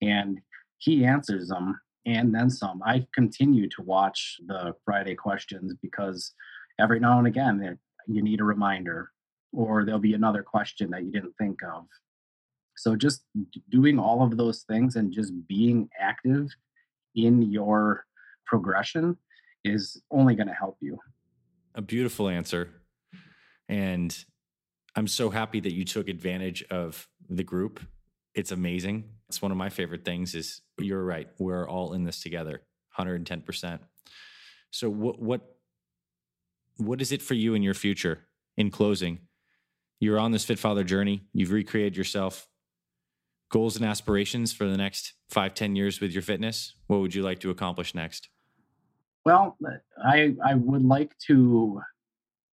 and 0.00 0.40
he 0.78 1.04
answers 1.04 1.48
them 1.48 1.78
and 2.06 2.34
then 2.34 2.50
some. 2.50 2.82
I 2.84 3.06
continue 3.14 3.68
to 3.70 3.82
watch 3.82 4.38
the 4.46 4.74
Friday 4.84 5.14
questions 5.14 5.74
because 5.80 6.34
every 6.80 7.00
now 7.00 7.18
and 7.18 7.26
again 7.26 7.78
you 8.08 8.22
need 8.22 8.40
a 8.40 8.44
reminder 8.44 9.10
or 9.52 9.84
there'll 9.84 10.00
be 10.00 10.14
another 10.14 10.42
question 10.42 10.90
that 10.90 11.04
you 11.04 11.10
didn't 11.10 11.36
think 11.38 11.58
of. 11.62 11.86
So 12.76 12.96
just 12.96 13.22
doing 13.70 13.98
all 13.98 14.22
of 14.22 14.36
those 14.36 14.62
things 14.62 14.96
and 14.96 15.12
just 15.12 15.32
being 15.46 15.88
active 16.00 16.48
in 17.14 17.42
your 17.42 18.06
progression 18.46 19.16
is 19.64 20.00
only 20.10 20.34
going 20.34 20.48
to 20.48 20.54
help 20.54 20.78
you. 20.80 20.98
A 21.74 21.82
beautiful 21.82 22.28
answer. 22.28 22.70
And 23.68 24.16
I'm 24.96 25.06
so 25.06 25.30
happy 25.30 25.60
that 25.60 25.72
you 25.72 25.84
took 25.84 26.08
advantage 26.08 26.64
of 26.70 27.08
the 27.28 27.44
group. 27.44 27.80
It's 28.34 28.50
amazing. 28.50 29.04
It's 29.32 29.40
one 29.40 29.50
of 29.50 29.56
my 29.56 29.70
favorite 29.70 30.04
things 30.04 30.34
is 30.34 30.60
you're 30.78 31.02
right. 31.02 31.26
We're 31.38 31.66
all 31.66 31.94
in 31.94 32.04
this 32.04 32.20
together, 32.20 32.60
110%. 32.98 33.78
So 34.70 34.90
what 34.90 35.22
what 35.22 35.40
what 36.76 37.00
is 37.00 37.12
it 37.12 37.22
for 37.22 37.32
you 37.32 37.54
in 37.54 37.62
your 37.62 37.72
future 37.72 38.26
in 38.58 38.70
closing? 38.70 39.20
You're 40.00 40.18
on 40.20 40.32
this 40.32 40.44
Fit 40.44 40.58
Father 40.58 40.84
journey, 40.84 41.24
you've 41.32 41.50
recreated 41.50 41.96
yourself. 41.96 42.46
goals 43.50 43.76
and 43.76 43.86
aspirations 43.86 44.52
for 44.52 44.66
the 44.66 44.76
next 44.76 45.14
five, 45.30 45.54
ten 45.54 45.76
years 45.76 45.98
with 45.98 46.12
your 46.12 46.22
fitness? 46.22 46.74
What 46.88 47.00
would 47.00 47.14
you 47.14 47.22
like 47.22 47.40
to 47.40 47.50
accomplish 47.50 47.94
next? 47.94 48.28
Well, 49.24 49.56
I 50.04 50.34
I 50.44 50.56
would 50.56 50.84
like 50.84 51.16
to 51.28 51.80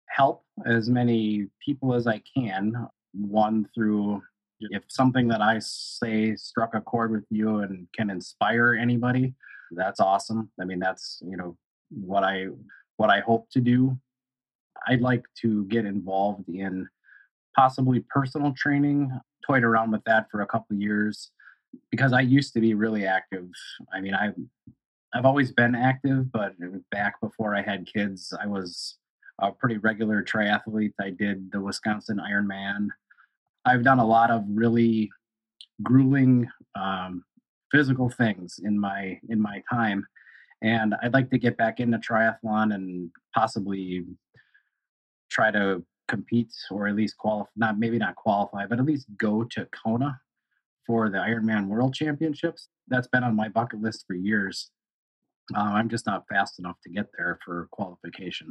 help 0.09 0.45
as 0.67 0.91
many 0.91 1.47
people 1.65 1.95
as 1.95 2.07
I 2.07 2.23
can. 2.37 2.87
One 3.15 3.67
through 3.75 4.21
if 4.61 4.83
something 4.89 5.29
that 5.29 5.41
I 5.41 5.59
say 5.59 6.35
struck 6.37 6.75
a 6.75 6.81
chord 6.81 7.13
with 7.13 7.27
you 7.31 7.59
and 7.59 7.87
can 7.95 8.11
inspire 8.11 8.75
anybody, 8.75 9.35
that's 9.73 10.01
awesome. 10.01 10.51
I 10.61 10.65
mean, 10.65 10.79
that's 10.79 11.23
you 11.27 11.37
know 11.37 11.57
what 11.91 12.25
I 12.25 12.47
what 12.97 13.11
I 13.11 13.21
hope 13.21 13.51
to 13.51 13.61
do. 13.61 13.99
I'd 14.87 15.01
like 15.01 15.25
to 15.43 15.65
get 15.67 15.85
involved 15.85 16.49
in 16.49 16.89
possibly 17.57 18.01
personal 18.01 18.53
training. 18.57 19.11
Toyed 19.47 19.65
around 19.65 19.93
with 19.93 20.03
that 20.05 20.27
for 20.31 20.41
a 20.41 20.47
couple 20.47 20.77
years 20.77 21.31
because 21.91 22.13
I 22.13 22.21
used 22.21 22.53
to 22.55 22.61
be 22.61 22.75
really 22.75 23.07
active. 23.07 23.49
I 23.93 24.01
mean, 24.01 24.15
I 24.15 24.33
I've 25.15 25.25
always 25.25 25.53
been 25.53 25.75
active, 25.75 26.31
but 26.33 26.55
back 26.91 27.21
before 27.21 27.55
I 27.55 27.63
had 27.63 27.89
kids, 27.93 28.35
I 28.41 28.47
was 28.47 28.99
a 29.41 29.53
pretty 29.53 29.79
regular 29.79 30.23
triathlete. 30.23 30.95
I 31.01 31.11
did 31.11 31.51
the 31.53 31.61
Wisconsin 31.61 32.19
Ironman. 32.19 32.89
I've 33.67 33.85
done 33.85 33.99
a 33.99 34.07
lot 34.07 34.31
of 34.31 34.45
really 34.49 35.11
grueling 35.83 36.49
um, 36.79 37.25
physical 37.73 38.09
things 38.09 38.61
in 38.63 38.79
my 38.79 39.19
in 39.29 39.41
my 39.41 39.63
time, 39.71 40.07
and 40.63 40.95
I'd 41.03 41.13
like 41.13 41.31
to 41.31 41.39
get 41.39 41.57
back 41.57 41.81
into 41.81 41.99
triathlon 41.99 42.75
and 42.75 43.11
possibly 43.35 44.05
try 45.31 45.51
to 45.51 45.85
compete 46.09 46.53
or 46.71 46.87
at 46.87 46.95
least 46.95 47.19
qualify. 47.19 47.51
Not 47.57 47.79
maybe 47.79 47.99
not 47.99 48.15
qualify, 48.15 48.67
but 48.67 48.79
at 48.79 48.85
least 48.85 49.07
go 49.19 49.45
to 49.45 49.67
Kona 49.85 50.21
for 50.87 51.11
the 51.11 51.19
Ironman 51.19 51.67
World 51.67 51.93
Championships. 51.93 52.69
That's 52.87 53.09
been 53.09 53.25
on 53.25 53.35
my 53.35 53.49
bucket 53.49 53.83
list 53.83 54.05
for 54.07 54.15
years. 54.15 54.71
Uh, 55.55 55.61
I'm 55.61 55.89
just 55.89 56.07
not 56.07 56.25
fast 56.29 56.61
enough 56.61 56.77
to 56.85 56.91
get 56.91 57.07
there 57.17 57.39
for 57.45 57.69
qualification. 57.73 58.49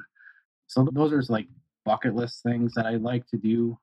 So 0.68 0.88
those 0.92 1.14
are 1.14 1.24
like 1.30 1.48
bucket 1.86 2.16
list 2.16 2.44
things 2.44 2.74
that 2.74 2.86
I 2.86 2.96
like 2.96 3.26
to 3.28 3.38
do. 3.38 3.78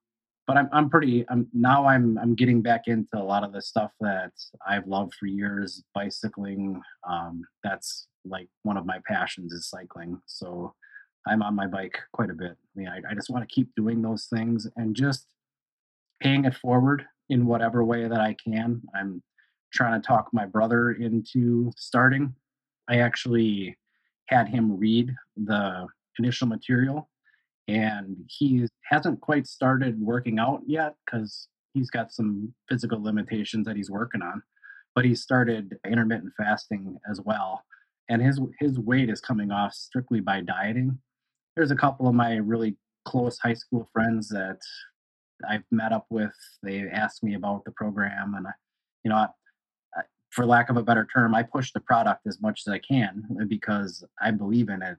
But 0.47 0.57
I'm 0.57 0.69
I'm 0.73 0.91
pretty 0.91 1.25
I'm 1.29 1.47
now 1.53 1.87
I'm 1.87 2.19
I'm 2.19 2.35
getting 2.35 2.63
back 2.63 2.89
into 2.89 3.17
a 3.17 3.23
lot 3.23 3.45
of 3.45 3.53
the 3.53 3.63
stuff 3.63 3.93
that 4.01 4.33
I've 4.67 4.87
loved 4.87 5.15
for 5.15 5.27
years, 5.27 5.83
bicycling. 5.95 6.81
Um, 7.09 7.45
that's 7.63 8.09
like 8.25 8.49
one 8.63 8.77
of 8.77 8.87
my 8.87 8.99
passions 9.07 9.53
is 9.53 9.69
cycling. 9.69 10.21
So 10.27 10.75
I'm 11.27 11.43
on 11.43 11.55
my 11.55 11.67
bike 11.67 11.99
quite 12.13 12.31
a 12.31 12.35
bit. 12.35 12.53
I 12.53 12.79
mean, 12.79 12.89
I, 12.89 13.01
I 13.11 13.15
just 13.15 13.31
want 13.31 13.49
to 13.49 13.55
keep 13.55 13.69
doing 13.77 14.03
those 14.03 14.27
things 14.27 14.67
and 14.77 14.97
just 14.97 15.27
paying 16.21 16.45
it 16.45 16.55
forward 16.55 17.05
in 17.29 17.47
whatever 17.47 17.85
way 17.85 18.09
that 18.09 18.21
I 18.21 18.37
can. 18.45 18.83
I'm 18.95 19.23
trying 19.73 20.01
to 20.01 20.07
talk 20.07 20.29
my 20.33 20.47
brother 20.47 20.93
into 20.93 21.73
starting. 21.77 22.35
I 22.89 22.99
actually 22.99 23.77
had 24.27 24.49
him 24.49 24.77
read 24.77 25.15
the 25.37 25.87
initial 26.19 26.47
material 26.47 27.09
and 27.69 28.17
he 28.27 28.67
hasn't 28.85 29.21
quite 29.21 29.47
started 29.47 30.01
working 30.01 30.39
out 30.39 30.61
yet 30.67 30.95
because 31.05 31.49
he's 31.75 31.91
got 31.91 32.13
some 32.13 32.53
physical 32.69 33.03
limitations 33.03 33.67
that 33.67 33.77
he's 33.77 33.91
working 33.91 34.23
on 34.23 34.43
but 34.95 35.05
he 35.05 35.15
started 35.15 35.77
intermittent 35.87 36.33
fasting 36.37 36.99
as 37.11 37.21
well 37.25 37.63
and 38.09 38.21
his 38.21 38.41
his 38.61 38.79
weight 38.79 39.09
is 39.09 39.21
coming 39.21 39.51
off 39.51 39.73
strictly 39.73 40.21
by 40.21 40.41
dieting. 40.41 40.99
There's 41.57 41.71
a 41.71 41.77
couple 41.77 42.09
of 42.09 42.15
my 42.15 42.37
really 42.37 42.77
close 43.05 43.39
high 43.39 43.55
school 43.55 43.89
friends 43.93 44.29
that 44.29 44.59
I've 45.49 45.65
met 45.71 45.93
up 45.93 46.07
with 46.11 46.35
they 46.63 46.89
asked 46.89 47.25
me 47.25 47.35
about 47.35 47.65
the 47.65 47.73
program 47.73 48.35
and 48.35 48.47
I, 48.47 48.51
you 49.05 49.11
know 49.11 49.27
for 50.31 50.47
lack 50.47 50.71
of 50.71 50.77
a 50.77 50.83
better 50.83 51.07
term 51.13 51.35
I 51.35 51.43
push 51.43 51.73
the 51.73 51.81
product 51.81 52.27
as 52.27 52.41
much 52.41 52.63
as 52.67 52.73
I 52.73 52.79
can 52.79 53.25
uh, 53.41 53.45
because 53.45 54.05
I 54.21 54.31
believe 54.31 54.69
in 54.69 54.83
it 54.83 54.99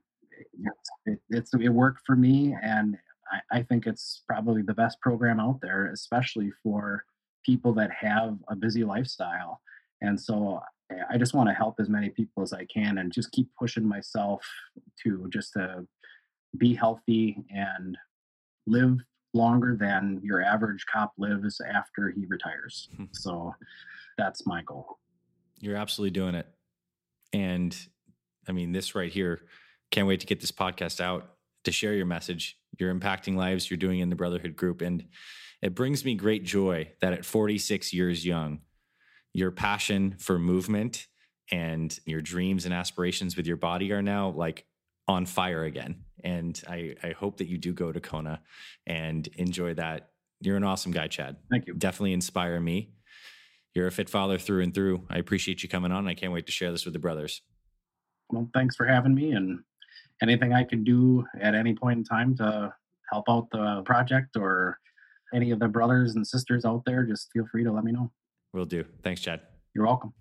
it, 1.06 1.20
it's 1.30 1.54
it 1.54 1.70
worked 1.70 2.02
for 2.06 2.16
me, 2.16 2.56
and 2.62 2.98
I, 3.32 3.60
I 3.60 3.64
think 3.64 3.88
it's 3.88 4.24
probably 4.28 4.62
the 4.62 4.74
best 4.74 5.00
program 5.02 5.40
out 5.40 5.60
there, 5.62 5.92
especially 5.92 6.52
for 6.62 7.04
people 7.46 7.74
that 7.74 7.92
have 7.92 8.38
a 8.48 8.56
busy 8.56 8.84
lifestyle. 8.84 9.60
And 10.02 10.20
so 10.20 10.62
eh, 10.92 11.04
I 11.10 11.18
just 11.18 11.34
want 11.34 11.50
to 11.50 11.54
help 11.54 11.76
as 11.80 11.90
many 11.90 12.10
people 12.10 12.44
as 12.44 12.54
I 12.54 12.66
can, 12.66 13.00
and 13.00 13.12
just 13.12 13.32
keep 13.32 13.50
pushing 13.58 13.88
myself 13.88 14.46
to 15.04 15.28
just 15.32 15.54
to 15.54 15.86
be 16.58 16.76
healthy 16.76 17.44
and 17.50 17.98
live 18.68 18.98
longer 19.34 19.76
than 19.76 20.22
your 20.24 20.44
average 20.44 20.86
cop 20.92 21.12
lives 21.18 21.60
after 21.74 22.10
he 22.10 22.26
retires. 22.26 22.90
So 23.14 23.54
that's 24.18 24.46
my 24.46 24.62
goal. 24.64 25.00
You're 25.60 25.76
absolutely 25.76 26.12
doing 26.12 26.36
it. 26.36 26.48
And 27.32 27.76
I 28.48 28.52
mean, 28.52 28.72
this 28.72 28.96
right 28.96 29.12
here 29.12 29.42
can't 29.94 30.08
wait 30.08 30.20
to 30.22 30.26
get 30.26 30.42
this 30.42 30.52
podcast 30.52 31.00
out 31.00 31.36
to 31.66 31.72
share 31.72 31.94
your 31.94 32.08
message. 32.08 32.58
You're 32.80 32.94
impacting 32.94 33.36
lives, 33.36 33.70
you're 33.70 33.78
doing 33.78 34.00
in 34.00 34.10
the 34.10 34.16
Brotherhood 34.16 34.56
group. 34.56 34.82
And 34.82 35.06
it 35.62 35.76
brings 35.76 36.04
me 36.04 36.16
great 36.16 36.44
joy 36.44 36.92
that 37.00 37.14
at 37.14 37.24
46 37.24 37.94
years 37.94 38.26
young, 38.26 38.62
your 39.34 39.52
passion 39.52 40.16
for 40.18 40.40
movement 40.40 41.06
and 41.52 41.98
your 42.06 42.22
dreams 42.22 42.66
and 42.66 42.74
aspirations 42.74 43.38
with 43.38 43.46
your 43.46 43.56
body 43.56 43.92
are 43.92 44.02
now 44.02 44.30
like 44.30 44.66
on 45.08 45.28
fire 45.28 45.64
again. 45.64 46.04
And 46.24 46.60
I, 46.68 46.96
I 47.04 47.12
hope 47.12 47.38
that 47.38 47.48
you 47.48 47.60
do 47.60 47.72
go 47.72 47.92
to 47.92 48.00
Kona 48.00 48.42
and 48.88 49.28
enjoy 49.36 49.76
that. 49.76 50.10
You're 50.42 50.58
an 50.58 50.64
awesome 50.64 50.92
guy, 50.92 51.08
Chad. 51.08 51.38
Thank 51.52 51.68
you. 51.68 51.76
Definitely 51.76 52.14
inspire 52.14 52.60
me. 52.60 52.94
You're 53.76 53.88
a 53.88 53.92
fit 53.92 54.10
father 54.10 54.40
through 54.40 54.64
and 54.64 54.74
through. 54.74 55.06
I 55.10 55.20
appreciate 55.20 55.62
you 55.62 55.70
coming 55.70 55.92
on. 55.92 56.08
I 56.08 56.16
can't 56.16 56.34
wait 56.34 56.48
to 56.48 56.52
share 56.52 56.72
this 56.72 56.84
with 56.84 56.94
the 56.94 57.00
brothers. 57.00 57.44
Well, 58.32 58.50
thanks 58.56 58.76
for 58.76 58.88
having 58.88 59.14
me 59.14 59.32
and 59.34 59.60
anything 60.24 60.54
I 60.54 60.64
can 60.64 60.84
do 60.84 61.26
at 61.40 61.54
any 61.54 61.76
point 61.76 62.00
in 62.00 62.04
time 62.04 62.36
to 62.38 62.74
help 63.12 63.26
out 63.30 63.50
the 63.52 63.84
project 63.86 64.36
or 64.36 64.80
any 65.36 65.52
of 65.52 65.60
the 65.60 65.68
brothers 65.68 66.16
and 66.16 66.26
sisters 66.26 66.66
out 66.66 66.84
there, 66.86 67.04
just 67.04 67.30
feel 67.32 67.46
free 67.52 67.64
to 67.64 67.72
let 67.72 67.84
me 67.84 67.92
know. 67.92 68.12
Will 68.54 68.66
do. 68.66 68.86
Thanks, 69.04 69.22
Chad. 69.22 69.42
You're 69.76 69.86
welcome. 69.86 70.14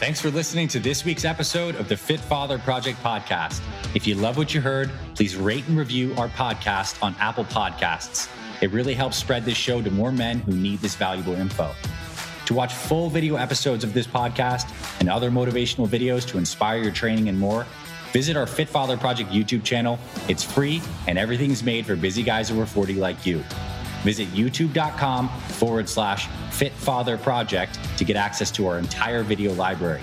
Thanks 0.00 0.20
for 0.20 0.30
listening 0.30 0.66
to 0.68 0.80
this 0.80 1.04
week's 1.04 1.26
episode 1.26 1.76
of 1.76 1.88
the 1.88 1.96
Fit 1.96 2.20
Father 2.20 2.58
Project 2.58 2.98
podcast. 3.02 3.60
If 3.94 4.06
you 4.06 4.14
love 4.14 4.38
what 4.38 4.54
you 4.54 4.60
heard, 4.60 4.90
please 5.14 5.36
rate 5.36 5.68
and 5.68 5.76
review 5.78 6.14
our 6.16 6.28
podcast 6.28 7.02
on 7.02 7.14
Apple 7.20 7.44
Podcasts. 7.44 8.28
It 8.62 8.70
really 8.72 8.94
helps 8.94 9.18
spread 9.18 9.44
this 9.44 9.58
show 9.58 9.82
to 9.82 9.90
more 9.90 10.10
men 10.10 10.38
who 10.40 10.52
need 10.52 10.78
this 10.80 10.94
valuable 10.94 11.34
info. 11.34 11.70
To 12.46 12.54
watch 12.54 12.72
full 12.72 13.10
video 13.10 13.36
episodes 13.36 13.84
of 13.84 13.92
this 13.92 14.06
podcast 14.06 14.72
and 15.00 15.08
other 15.10 15.30
motivational 15.30 15.86
videos 15.86 16.26
to 16.28 16.38
inspire 16.38 16.82
your 16.82 16.92
training 16.92 17.28
and 17.28 17.38
more, 17.38 17.66
Visit 18.12 18.36
our 18.36 18.46
Fit 18.46 18.68
Father 18.68 18.96
Project 18.96 19.30
YouTube 19.30 19.62
channel. 19.62 19.98
It's 20.28 20.42
free 20.42 20.82
and 21.06 21.16
everything's 21.18 21.62
made 21.62 21.86
for 21.86 21.94
busy 21.94 22.22
guys 22.22 22.50
over 22.50 22.66
40 22.66 22.94
like 22.94 23.24
you. 23.24 23.44
Visit 24.02 24.28
youtube.com 24.28 25.28
forward 25.28 25.88
slash 25.88 26.28
Fit 26.50 26.72
Father 26.72 27.16
Project 27.16 27.78
to 27.98 28.04
get 28.04 28.16
access 28.16 28.50
to 28.52 28.66
our 28.66 28.78
entire 28.78 29.22
video 29.22 29.52
library. 29.54 30.02